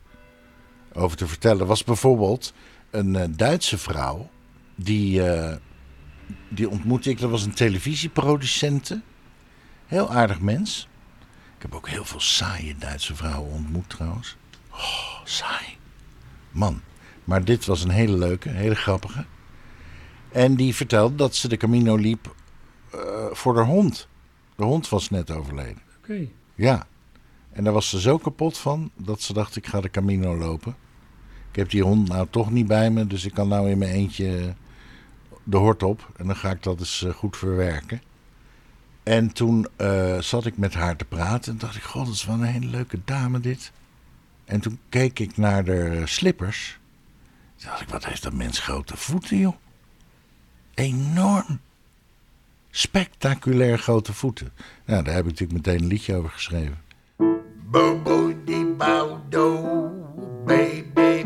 [0.93, 1.59] over te vertellen.
[1.59, 2.53] Er was bijvoorbeeld
[2.89, 4.29] een eh, Duitse vrouw,
[4.75, 5.55] die, eh,
[6.49, 7.19] die ontmoette ik.
[7.19, 9.01] Dat was een televisieproducente.
[9.87, 10.87] Heel aardig mens.
[11.55, 14.37] Ik heb ook heel veel saaie Duitse vrouwen ontmoet trouwens.
[14.71, 15.77] Oh, saai.
[16.51, 16.81] Man.
[17.23, 19.25] Maar dit was een hele leuke, hele grappige.
[20.31, 22.35] En die vertelde dat ze de Camino liep
[22.91, 22.99] eh,
[23.31, 24.07] voor haar hond.
[24.55, 25.81] De hond was net overleden.
[25.97, 26.27] Oké.
[26.55, 26.87] Ja.
[27.51, 30.75] En daar was ze zo kapot van dat ze dacht: ik ga de Camino lopen.
[31.49, 33.91] Ik heb die hond nou toch niet bij me, dus ik kan nou in mijn
[33.91, 34.55] eentje
[35.43, 36.11] de hort op.
[36.17, 38.01] En dan ga ik dat eens eh, goed verwerken.
[39.07, 42.25] En toen eh, zat ik met haar te praten en dacht ik: God, dat is
[42.25, 43.71] wel een hele leuke dame dit.
[44.45, 46.79] En toen keek ik naar de slippers.
[47.55, 49.55] Toen dacht ik: wat heeft dat mens grote voeten, joh?
[50.73, 51.59] Enorm.
[52.69, 54.51] Spectaculair grote voeten.
[54.85, 56.77] Nou, daar heb ik natuurlijk meteen een liedje over geschreven.
[57.69, 59.89] Bo bo die bow do,
[60.45, 61.25] baby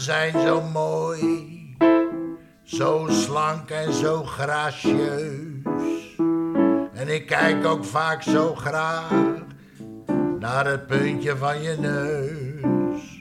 [0.00, 1.56] zijn zo mooi
[2.66, 6.16] zo slank en zo gracieus.
[6.94, 9.10] En ik kijk ook vaak zo graag
[10.38, 13.20] naar het puntje van je neus.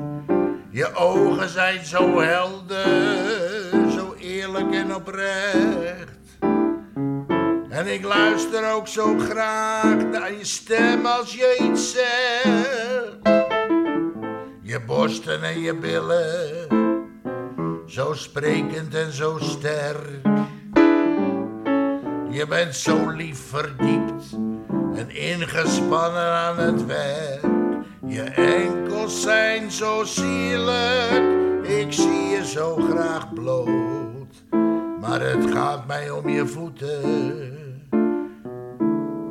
[0.70, 6.10] Je ogen zijn zo helder, zo eerlijk en oprecht.
[7.70, 13.25] En ik luister ook zo graag naar je stem als je iets zegt.
[14.76, 16.68] Je borsten en je billen
[17.86, 20.26] zo sprekend en zo sterk.
[22.30, 24.38] Je bent zo lief verdiept
[24.96, 27.46] en ingespannen aan het werk.
[28.08, 31.24] Je enkels zijn zo sierlijk,
[31.68, 34.44] ik zie je zo graag bloot.
[35.02, 37.02] Maar het gaat mij om je voeten,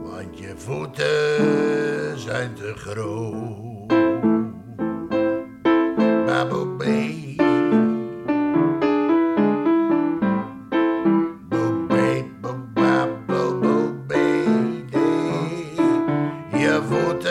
[0.03, 3.74] want je voeten zijn te groot.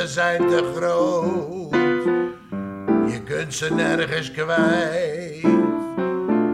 [0.06, 1.74] Zijn te groot,
[3.12, 5.42] je kunt ze nergens kwijt.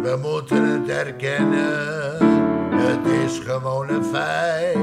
[0.02, 2.18] We moeten het erkennen,
[2.76, 4.76] het is gewoon een feit.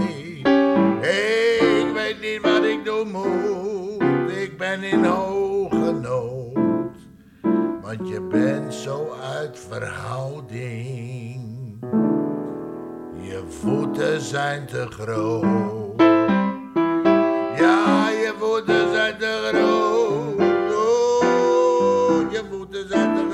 [1.00, 5.04] Ik weet niet wat ik doen moet, ik ben in.
[8.04, 11.40] Je bent zo uit verhouding.
[13.20, 16.00] Je voeten zijn te groot.
[17.58, 20.40] Ja, je voeten zijn te groot.
[20.76, 23.25] Oh, je voeten zijn te groot.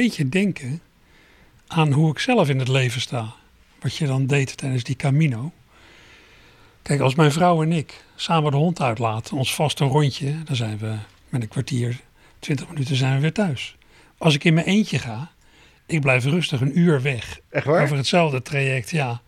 [0.00, 0.80] Beetje denken
[1.66, 3.34] aan hoe ik zelf in het leven sta.
[3.80, 5.52] Wat je dan deed tijdens die Camino.
[6.82, 10.78] Kijk, als mijn vrouw en ik samen de hond uitlaten, ons vaste rondje, dan zijn
[10.78, 10.96] we
[11.28, 12.00] met een kwartier,
[12.38, 13.76] twintig minuten zijn we weer thuis.
[14.18, 15.30] Als ik in mijn eentje ga,
[15.86, 17.40] ik blijf rustig een uur weg.
[17.50, 17.82] Echt waar?
[17.82, 19.20] Over hetzelfde traject, ja.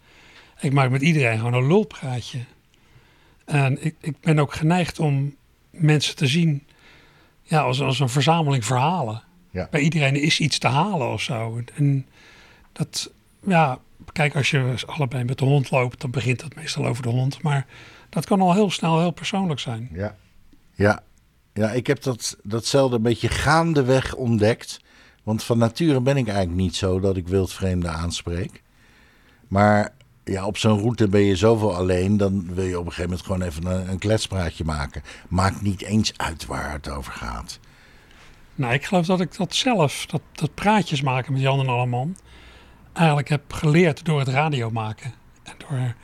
[0.60, 2.38] Ik maak met iedereen gewoon een lulpraatje.
[3.44, 5.36] En ik, ik ben ook geneigd om
[5.70, 6.66] mensen te zien
[7.42, 9.22] ja, als, als een verzameling verhalen.
[9.52, 9.68] Ja.
[9.70, 11.60] Bij iedereen is iets te halen of zo.
[11.74, 12.06] En
[12.72, 13.12] dat,
[13.46, 13.78] ja,
[14.12, 17.42] kijk, als je allebei met de hond loopt, dan begint het meestal over de hond.
[17.42, 17.66] Maar
[18.08, 19.88] dat kan al heel snel heel persoonlijk zijn.
[19.92, 20.16] Ja,
[20.74, 21.02] ja.
[21.52, 24.80] ja ik heb dat, datzelfde een beetje gaandeweg ontdekt.
[25.22, 28.62] Want van nature ben ik eigenlijk niet zo dat ik wildvreemden aanspreek.
[29.48, 29.92] Maar
[30.24, 33.26] ja, op zo'n route ben je zoveel alleen, dan wil je op een gegeven moment
[33.26, 35.02] gewoon even een, een kletspraatje maken.
[35.28, 37.58] Maakt niet eens uit waar het over gaat.
[38.62, 42.16] Nou, ik geloof dat ik dat zelf, dat, dat praatjes maken met Jan en Alleman,
[42.92, 45.14] eigenlijk heb geleerd door het radio maken.
[45.42, 45.94] En door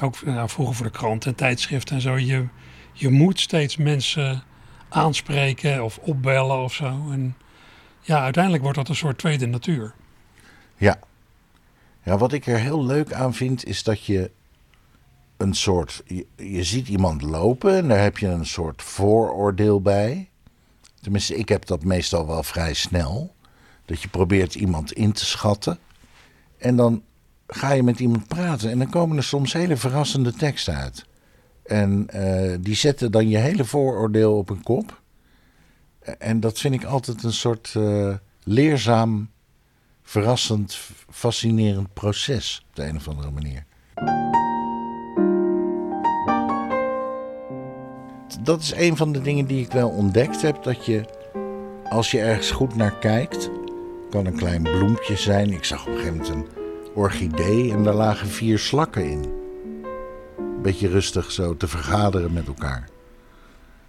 [0.00, 2.18] ook nou, vroeger voor de krant en tijdschriften en zo.
[2.18, 2.46] Je,
[2.92, 4.42] je moet steeds mensen
[4.88, 6.86] aanspreken of opbellen of zo.
[6.86, 7.36] En
[8.00, 9.94] ja, uiteindelijk wordt dat een soort tweede natuur.
[10.76, 10.98] Ja.
[12.02, 14.30] Ja, wat ik er heel leuk aan vind, is dat je
[15.36, 16.02] een soort.
[16.06, 20.29] Je, je ziet iemand lopen en daar heb je een soort vooroordeel bij.
[21.00, 23.34] Tenminste, ik heb dat meestal wel vrij snel.
[23.84, 25.78] Dat je probeert iemand in te schatten.
[26.58, 27.02] En dan
[27.46, 31.06] ga je met iemand praten en dan komen er soms hele verrassende teksten uit.
[31.62, 35.00] En eh, die zetten dan je hele vooroordeel op een kop.
[36.18, 39.30] En dat vind ik altijd een soort eh, leerzaam,
[40.02, 40.78] verrassend,
[41.10, 43.64] fascinerend proces op de een of andere manier.
[48.42, 50.62] Dat is een van de dingen die ik wel ontdekt heb.
[50.62, 51.04] Dat je,
[51.88, 53.50] als je ergens goed naar kijkt,
[54.10, 55.52] kan een klein bloempje zijn.
[55.52, 56.46] Ik zag op een gegeven moment een
[56.94, 59.24] orchidee en daar lagen vier slakken in.
[60.62, 62.88] Beetje rustig zo te vergaderen met elkaar.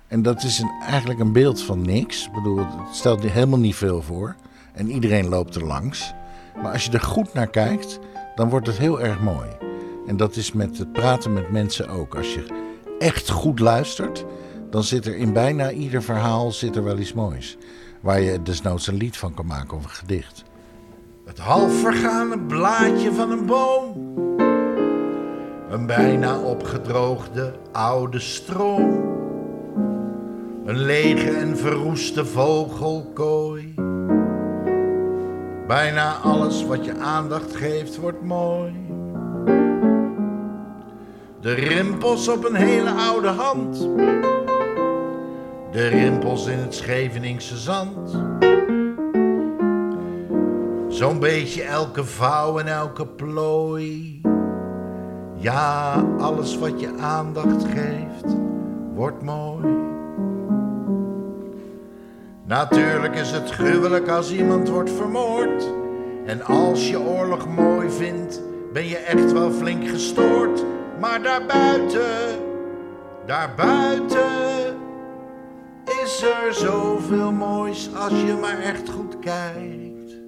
[0.08, 2.26] En dat is een, eigenlijk een beeld van niks.
[2.26, 4.36] Ik bedoel, het stelt helemaal niet veel voor.
[4.74, 6.14] En iedereen loopt er langs.
[6.62, 8.00] Maar als je er goed naar kijkt,
[8.36, 9.50] dan wordt het heel erg mooi.
[10.08, 12.16] En dat is met het praten met mensen ook.
[12.16, 12.61] Als je
[13.02, 14.26] echt goed luistert,
[14.70, 17.58] dan zit er in bijna ieder verhaal zit er wel iets moois.
[18.02, 20.44] Waar je desnoods een lied van kan maken of een gedicht.
[21.26, 23.94] Het half vergane blaadje van een boom.
[25.70, 29.20] Een bijna opgedroogde oude stroom.
[30.66, 33.74] Een lege en verroeste vogelkooi.
[35.68, 39.01] Bijna alles wat je aandacht geeft wordt mooi.
[41.42, 43.80] De rimpels op een hele oude hand.
[45.72, 48.18] De rimpels in het Scheveningse zand.
[50.88, 54.22] Zo'n beetje elke vouw en elke plooi.
[55.36, 58.36] Ja, alles wat je aandacht geeft,
[58.94, 59.66] wordt mooi.
[62.46, 65.64] Natuurlijk is het gruwelijk als iemand wordt vermoord.
[66.26, 68.42] En als je oorlog mooi vindt,
[68.74, 70.64] ben je echt wel flink gestoord.
[71.02, 72.40] Maar daarbuiten,
[73.26, 74.78] daarbuiten,
[76.04, 80.20] is er zoveel moois als je maar echt goed kijkt.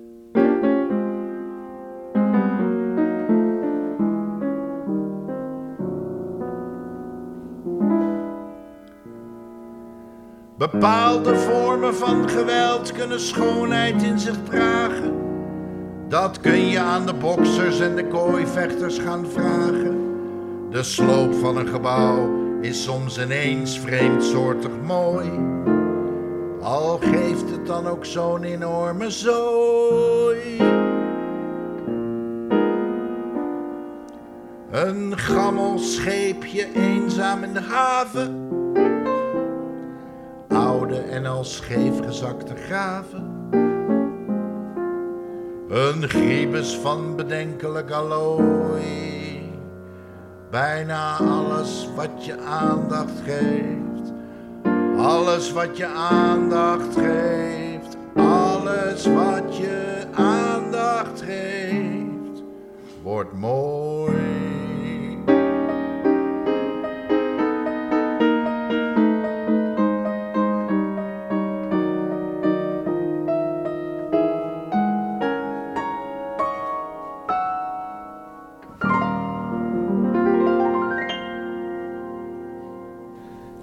[10.57, 15.13] Bepaalde vormen van geweld kunnen schoonheid in zich dragen.
[16.07, 20.02] Dat kun je aan de boksers en de kooivechters gaan vragen.
[20.73, 22.29] De sloop van een gebouw
[22.61, 25.29] is soms ineens vreemdsoortig mooi.
[26.61, 30.57] Al geeft het dan ook zo'n enorme zooi.
[34.71, 38.47] Een gammel scheepje eenzaam in de haven
[40.47, 43.47] oude en al scheefgezakte graven.
[45.69, 49.12] Een griebus van bedenkelijk allooi.
[50.53, 54.13] Bijna alles wat je aandacht geeft.
[54.97, 57.97] Alles wat je aandacht geeft.
[58.15, 62.43] Alles wat je aandacht geeft.
[63.01, 64.22] Wordt mooi.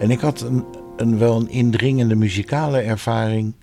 [0.01, 0.65] En ik had een,
[0.97, 3.55] een, wel een indringende muzikale ervaring.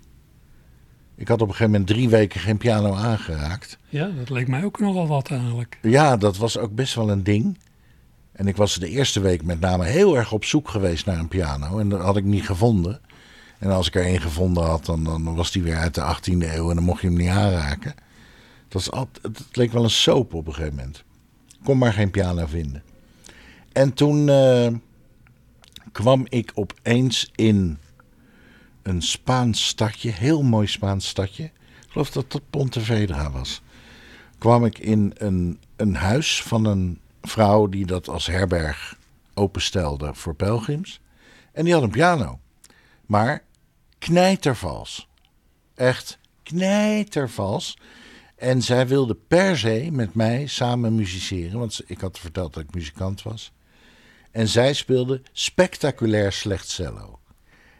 [1.16, 3.78] Ik had op een gegeven moment drie weken geen piano aangeraakt.
[3.90, 5.80] Ja, dat leek mij ook nogal wat eigenlijk.
[5.82, 7.58] Ja, dat was ook best wel een ding.
[8.32, 11.28] En ik was de eerste week met name heel erg op zoek geweest naar een
[11.28, 11.80] piano.
[11.80, 13.02] En dat had ik niet gevonden.
[13.60, 16.56] En als ik er één gevonden had, dan, dan was die weer uit de 18e
[16.56, 17.96] eeuw en dan mocht je hem niet aanraken.
[18.64, 21.04] Het, was altijd, het leek wel een soap op een gegeven moment.
[21.48, 22.84] Ik kon maar geen piano vinden.
[23.72, 24.68] En toen uh,
[25.98, 27.78] kwam ik opeens in
[28.82, 31.44] een Spaans stadje, heel mooi Spaans stadje.
[31.44, 31.52] Ik
[31.88, 33.62] geloof dat dat Pontevedra was.
[34.38, 38.98] Kwam ik in een, een huis van een vrouw die dat als herberg
[39.34, 41.02] openstelde voor pelgrims.
[41.52, 42.40] En die had een piano.
[43.06, 43.44] Maar
[43.98, 45.08] knijtervals.
[45.76, 47.78] Echt knijtervals.
[48.36, 51.60] En zij wilde per se met mij samen musiceren.
[51.60, 53.52] Want ik had verteld dat ik muzikant was.
[54.38, 57.20] En zij speelde spectaculair slecht cello.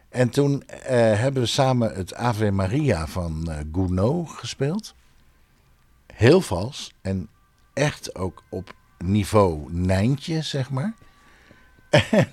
[0.08, 4.94] En toen uh, hebben we samen het Ave Maria van uh, Gounod gespeeld.
[6.14, 6.92] Heel vals.
[7.00, 7.28] En
[7.74, 10.94] echt ook op niveau Nijntje, zeg maar.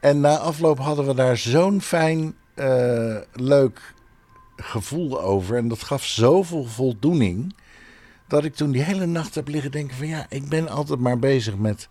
[0.00, 3.94] En, na afloop hadden we daar zo'n fijn, uh, leuk
[4.56, 5.56] gevoel over.
[5.56, 7.54] En dat gaf zoveel voldoening.
[8.28, 11.18] Dat ik toen die hele nacht heb liggen denken van ja, ik ben altijd maar
[11.18, 11.88] bezig met...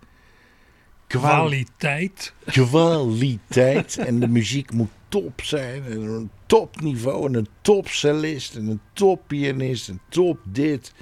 [1.07, 2.33] Kwaliteit.
[2.45, 3.97] Kwaliteit.
[3.97, 5.83] en de muziek moet top zijn.
[5.83, 7.27] En een topniveau.
[7.27, 8.55] En een topcellist.
[8.55, 9.89] En een toppianist.
[9.89, 10.93] En top dit.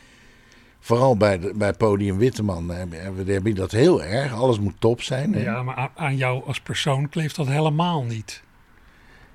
[0.79, 2.91] Vooral bij, de, bij Podium Witteman heb,
[3.25, 4.33] heb, je dat heel erg.
[4.33, 5.33] Alles moet top zijn.
[5.33, 5.41] hè?
[5.41, 8.43] Ja, maar aan jou als persoon kleeft dat helemaal niet.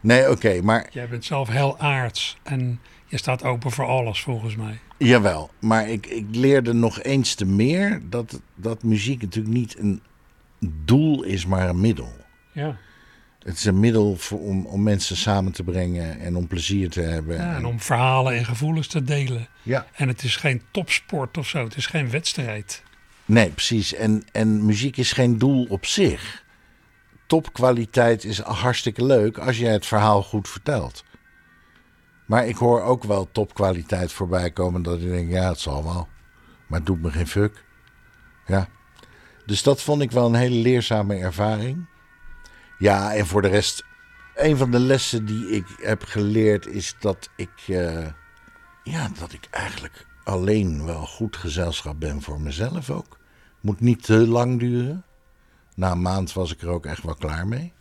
[0.01, 4.57] Nee, oké, maar Jij bent zelf heel aards en je staat open voor alles volgens
[4.57, 4.79] mij.
[4.99, 10.03] Jawel, maar ik, ik leerde nog eens te meer dat, dat muziek natuurlijk niet een
[10.61, 12.13] doel is, maar een middel.
[12.53, 12.77] Ja.
[13.39, 17.01] Het is een middel voor, om, om mensen samen te brengen en om plezier te
[17.01, 17.37] hebben.
[17.37, 19.49] ja en En- om verhalen en gevoelens te delen.
[19.63, 19.87] ja.
[19.95, 22.83] En het is geen topsport of zo, het is geen wedstrijd.
[23.25, 23.95] Nee, precies.
[23.95, 26.45] En, en muziek is geen doel op zich.
[27.27, 31.05] Topkwaliteit is hartstikke leuk als jij het verhaal goed vertelt.
[32.27, 36.09] Maar ik hoor ook wel topkwaliteit voorbij komen dat ik denk, ja, het zal wel.
[36.67, 37.65] Maar het doet me geen fuck.
[38.47, 38.69] Ja.
[39.49, 41.87] Dus dat vond ik wel een hele leerzame ervaring.
[42.79, 43.85] Ja, en voor de rest,
[44.35, 48.07] een van de lessen die ik heb geleerd is dat ik, eh,
[48.83, 53.19] ja, dat ik eigenlijk alleen wel goed gezelschap ben voor mezelf ook.
[53.61, 55.05] Moet niet te lang duren.
[55.75, 57.73] Na een maand was ik er ook echt wel klaar mee.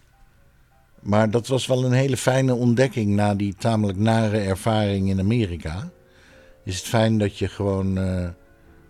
[1.01, 5.89] Maar dat was wel een hele fijne ontdekking na die tamelijk nare ervaring in Amerika.
[6.63, 8.29] Is het fijn dat je gewoon, eh,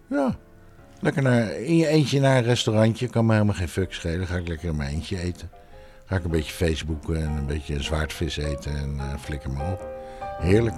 [0.10, 0.38] ja,
[1.02, 3.08] lekker naar, in je eentje naar een restaurantje.
[3.08, 4.28] Kan me helemaal geen fuck schelen.
[4.28, 5.50] Ga ik lekker in mijn eentje eten.
[6.06, 9.88] Ga ik een beetje Facebooken en een beetje zwaardvis eten en eh, flikker me op.
[10.40, 10.76] Heerlijk.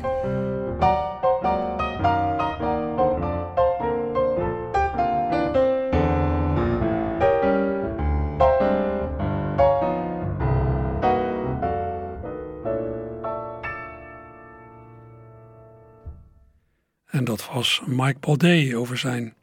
[17.05, 19.33] En dat was Mike Baudet over zijn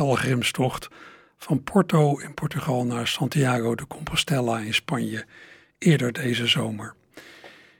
[0.00, 0.88] pelgrimstocht
[1.38, 5.24] van Porto in Portugal naar Santiago de Compostela in Spanje
[5.78, 6.94] eerder deze zomer.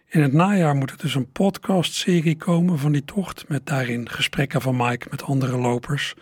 [0.08, 4.60] In het najaar moet er dus een podcastserie komen van die tocht met daarin gesprekken
[4.60, 6.14] van Mike met andere lopers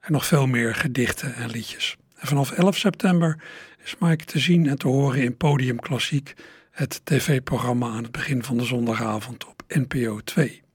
[0.00, 1.96] en nog veel meer gedichten en liedjes.
[2.16, 3.42] En vanaf 11 september
[3.84, 6.34] is Mike te zien en te horen in Podium Klassiek,
[6.70, 10.65] het tv-programma aan het begin van de zondagavond op NPO 2.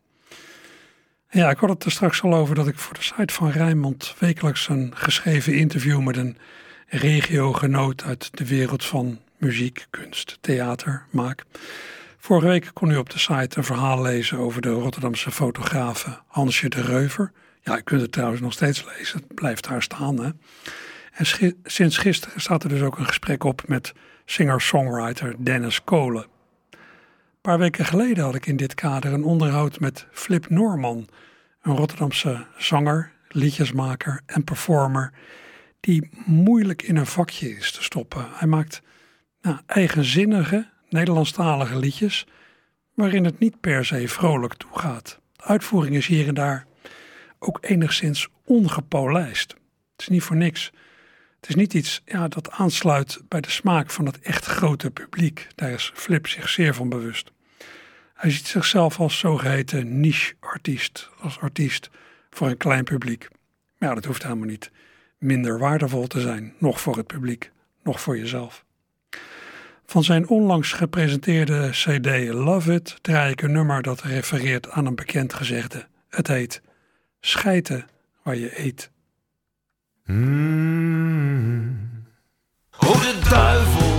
[1.33, 4.15] Ja, ik had het er straks al over dat ik voor de site van Rijnmond
[4.19, 6.37] wekelijks een geschreven interview met een
[6.87, 11.43] regiogenoot uit de wereld van muziek, kunst, theater maak.
[12.17, 16.69] Vorige week kon u op de site een verhaal lezen over de Rotterdamse fotografe Hansje
[16.69, 17.31] de Reuver.
[17.61, 20.19] Ja, u kunt het trouwens nog steeds lezen, het blijft daar staan.
[20.19, 20.29] Hè?
[21.11, 23.93] En sinds gisteren staat er dus ook een gesprek op met
[24.25, 26.25] singer-songwriter Dennis Kolen.
[27.41, 31.07] Paar weken geleden had ik in dit kader een onderhoud met Flip Norman,
[31.61, 35.13] een Rotterdamse zanger, liedjesmaker en performer,
[35.79, 38.27] die moeilijk in een vakje is te stoppen.
[38.31, 38.81] Hij maakt
[39.41, 42.27] nou, eigenzinnige, Nederlandstalige liedjes,
[42.93, 45.19] waarin het niet per se vrolijk toegaat.
[45.35, 46.65] De uitvoering is hier en daar
[47.39, 49.51] ook enigszins ongepolijst.
[49.91, 50.71] Het is niet voor niks.
[51.41, 55.47] Het is niet iets ja, dat aansluit bij de smaak van het echt grote publiek.
[55.55, 57.31] Daar is Flip zich zeer van bewust.
[58.13, 61.89] Hij ziet zichzelf als zogeheten niche-artiest, als artiest
[62.29, 63.27] voor een klein publiek.
[63.77, 64.71] Maar dat hoeft helemaal niet
[65.17, 67.51] minder waardevol te zijn, nog voor het publiek,
[67.83, 68.65] nog voor jezelf.
[69.85, 74.95] Van zijn onlangs gepresenteerde CD Love It draai ik een nummer dat refereert aan een
[74.95, 75.87] bekend gezegde.
[76.09, 76.61] Het heet
[77.19, 77.87] Schijten
[78.23, 78.91] waar je eet.
[80.11, 80.17] Oh,
[83.01, 83.91] de duivel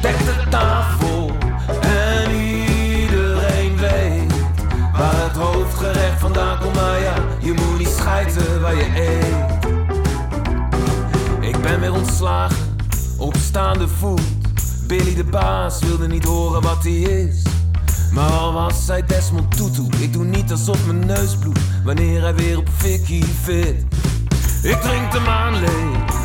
[0.00, 1.30] dekt de tafel
[1.80, 4.32] en iedereen weet
[4.92, 6.74] waar het hoofdgerecht vandaan komt.
[6.74, 9.66] Maar ja, je moet niet schijten waar je eet.
[11.40, 12.76] Ik ben weer ontslagen
[13.18, 14.22] op staande voet.
[14.86, 17.42] Billy de baas wilde niet horen wat hij is.
[18.12, 22.34] Maar al was hij Desmond Tutu, ik doe niet alsof mijn neus bloedt wanneer hij
[22.34, 23.84] weer op Vicky fit.
[24.62, 26.16] Ik drink de maan leeg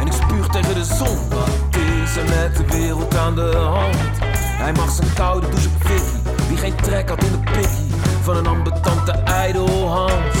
[0.00, 1.28] en ik spuug tegen de zon.
[1.28, 4.18] Wat is er met de wereld aan de hand?
[4.34, 7.90] Hij mag zijn koude douche op Vicky, die geen trek had in de pikkie
[8.22, 10.36] van een ambetante ijdelhans.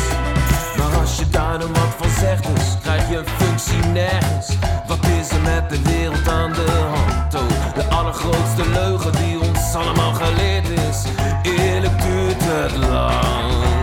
[0.76, 4.56] Maar als je daar dan wat van zegt, dus krijg je een functie nergens.
[4.86, 7.34] Wat is er met de wereld aan de hand?
[7.34, 11.04] Oh, de allergrootste leugen die ons allemaal geleerd is.
[11.42, 13.79] Eerlijk duurt het langst.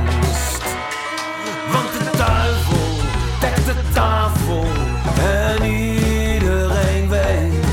[3.97, 7.65] En iedereen weet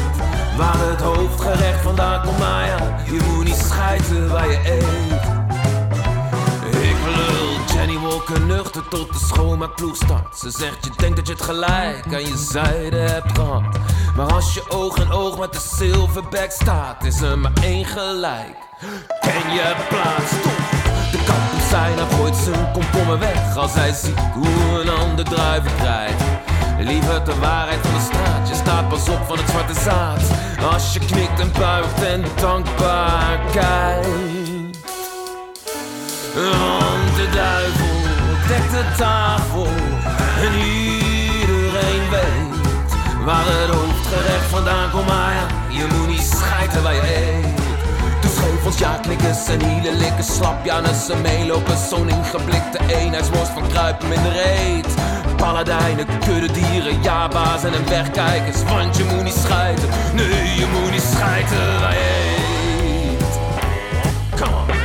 [0.56, 2.38] waar het hoofdgerecht vandaan komt.
[2.38, 5.22] Maar ja, je moet niet schijten waar je eet.
[6.82, 10.38] Ik lul Jenny Walker nuchter tot de schoonmaakploeg start.
[10.38, 13.62] Ze zegt je denkt dat je het gelijk aan je zijde hebt gehad.
[14.16, 18.56] Maar als je oog in oog met de silverback staat, is er maar één gelijk.
[19.20, 20.83] Ken je plaats toch?
[21.26, 26.22] Hem zijn, hij gooit zijn komkommer weg als hij ziet hoe een ander druiven krijgt.
[26.78, 30.22] Liever de waarheid van de straat, je staat pas op van het zwarte zaad.
[30.72, 34.08] Als je knikt en buigt en dankbaar kijkt.
[36.34, 37.94] Want de duivel
[38.48, 39.66] dekt de tafel
[40.40, 42.44] en iedereen weet
[43.24, 45.06] waar het hoofdgerecht vandaan komt.
[45.06, 47.63] Maar ja, je moet niet schijten waar je.
[48.64, 54.22] Ons ja knikkers en hielen likken slap Janussen meelopen zo'n ingeblikte eenheidsworst van kruipen in
[54.22, 54.94] de reet.
[55.36, 61.02] Paladijnen, kudde dieren, jaba's en wegkijkers Want je moet niet schijten, nee je moet niet
[61.02, 61.96] schijten je
[63.18, 63.38] eet
[64.40, 64.83] Come on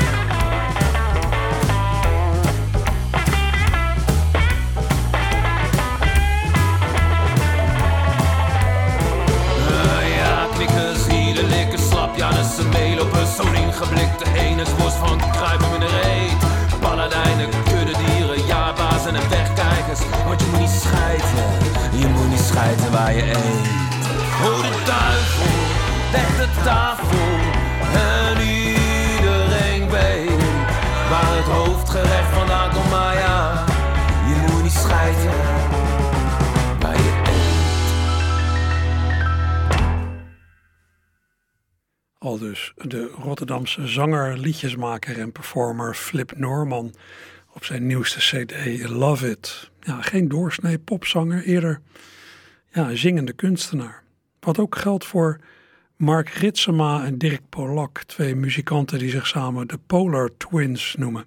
[22.67, 23.67] waar je eet
[24.43, 25.55] Oh de duivel,
[26.11, 27.17] dekt de tafel
[27.93, 30.43] En iedereen weet
[31.09, 33.65] Waar het hoofdgerecht vandaan komt Maar ja,
[34.27, 35.37] je moet niet schijten
[36.79, 37.37] waar je eet.
[42.17, 46.95] Al dus de Rotterdamse zanger, liedjesmaker en performer Flip Norman
[47.53, 49.69] op zijn nieuwste CD Love It.
[49.81, 51.81] Ja, geen doorsnee popzanger, eerder
[52.71, 54.03] ja, zingende kunstenaar.
[54.39, 55.39] Wat ook geldt voor
[55.95, 61.25] Mark Ritsema en Dirk Polak, twee muzikanten die zich samen de Polar Twins noemen.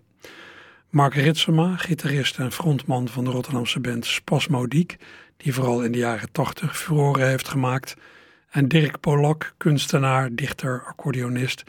[0.90, 4.96] Mark Ritsema, gitarist en frontman van de Rotterdamse band Spasmodiek,
[5.36, 7.94] die vooral in de jaren 80 furoren heeft gemaakt.
[8.50, 11.62] En Dirk Polak, kunstenaar, dichter, accordeonist,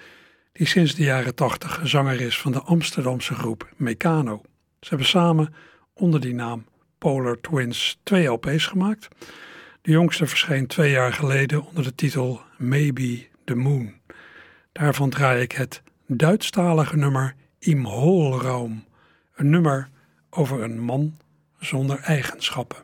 [0.51, 4.41] die sinds de jaren 80 zanger is van de Amsterdamse groep Meccano.
[4.79, 5.53] Ze hebben samen
[5.93, 6.65] onder die naam
[6.97, 9.07] Polar Twins twee LP's gemaakt.
[9.83, 13.93] De jongste verscheen twee jaar geleden onder de titel Maybe the Moon.
[14.71, 18.85] Daarvan draai ik het Duitsstalige nummer Im Hohlraum,
[19.35, 19.89] een nummer
[20.29, 21.17] over een man
[21.59, 22.82] zonder eigenschappen.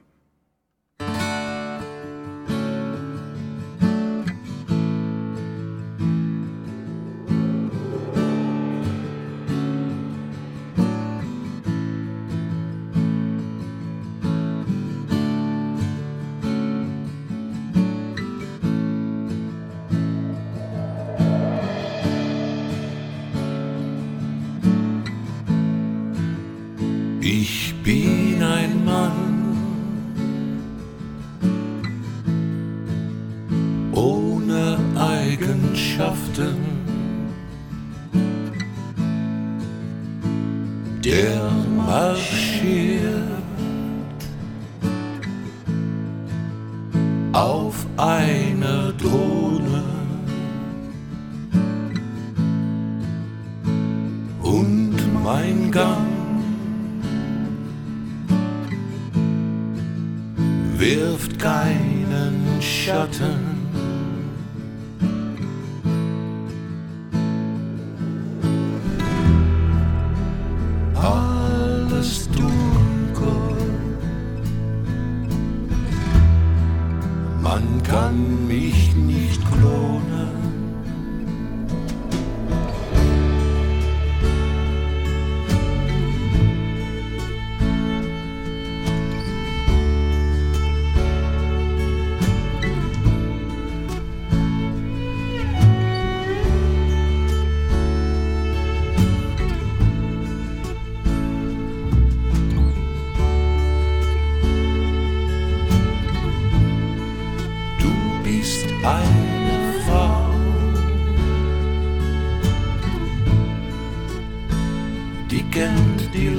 [41.89, 42.48] Of.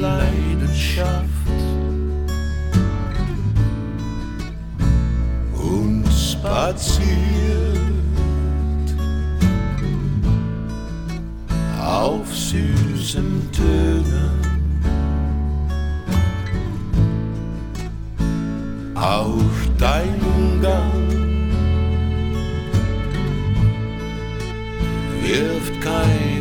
[0.01, 1.29] Leidenschaft
[5.53, 7.11] und spaziert
[11.79, 14.41] auf süßen Tönen.
[18.95, 21.11] Auf deinem Gang
[25.23, 26.40] wirft keinen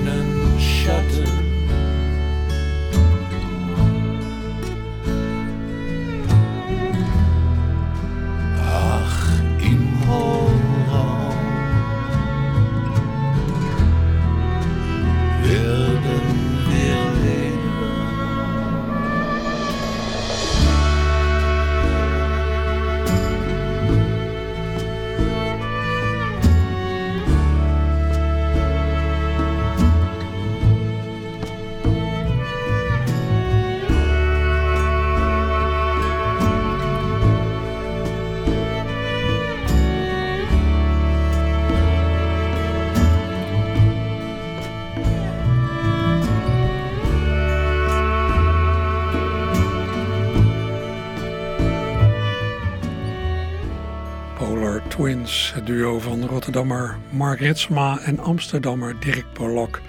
[55.70, 59.82] duo van Rotterdammer Mark Ritsma en Amsterdammer Dirk Polak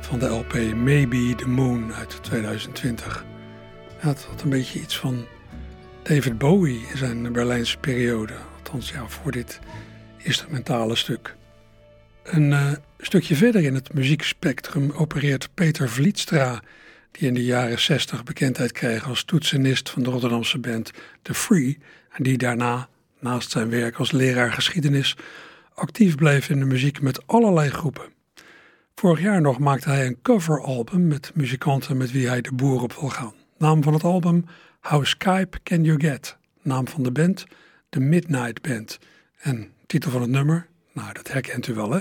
[0.00, 3.24] van de LP Maybe the Moon uit 2020.
[3.96, 5.26] het had een beetje iets van
[6.02, 9.60] David Bowie in zijn Berlijnse periode, althans ja, voor dit
[10.16, 11.34] instrumentale stuk.
[12.22, 16.60] Een uh, stukje verder in het muziekspectrum opereert Peter Vlietstra,
[17.10, 20.90] die in de jaren 60 bekendheid kreeg als toetsenist van de Rotterdamse band
[21.22, 21.78] The Free
[22.10, 22.88] en die daarna
[23.20, 25.16] naast zijn werk als leraar geschiedenis,
[25.74, 28.14] actief bleef in de muziek met allerlei groepen.
[28.94, 32.92] Vorig jaar nog maakte hij een coveralbum met muzikanten met wie hij de boer op
[32.92, 33.34] wil gaan.
[33.58, 34.44] Naam van het album
[34.80, 36.36] How Skype Can You Get?
[36.62, 37.44] Naam van de band
[37.88, 38.98] The Midnight Band.
[39.38, 40.66] En titel van het nummer?
[40.92, 42.00] Nou, dat herkent u wel hè?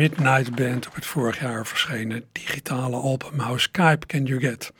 [0.00, 4.72] Midnight Band op het vorig jaar verschenen digitale album How Skype Can You Get.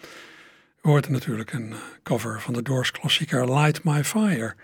[0.82, 4.54] U natuurlijk een eh, cover van de Doors klassieker Light My Fire.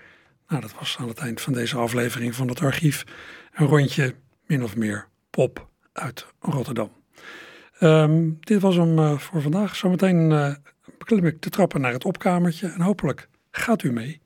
[0.49, 3.05] Nou, dat was aan het eind van deze aflevering van het archief
[3.53, 4.14] een rondje
[4.47, 6.91] min of meer pop uit Rotterdam.
[7.78, 9.76] Ehm, dit was hem uh, voor vandaag.
[9.76, 10.55] Zometeen uh,
[10.99, 14.20] beklim ik de trappen naar het opkamertje en hopelijk gaat u mee.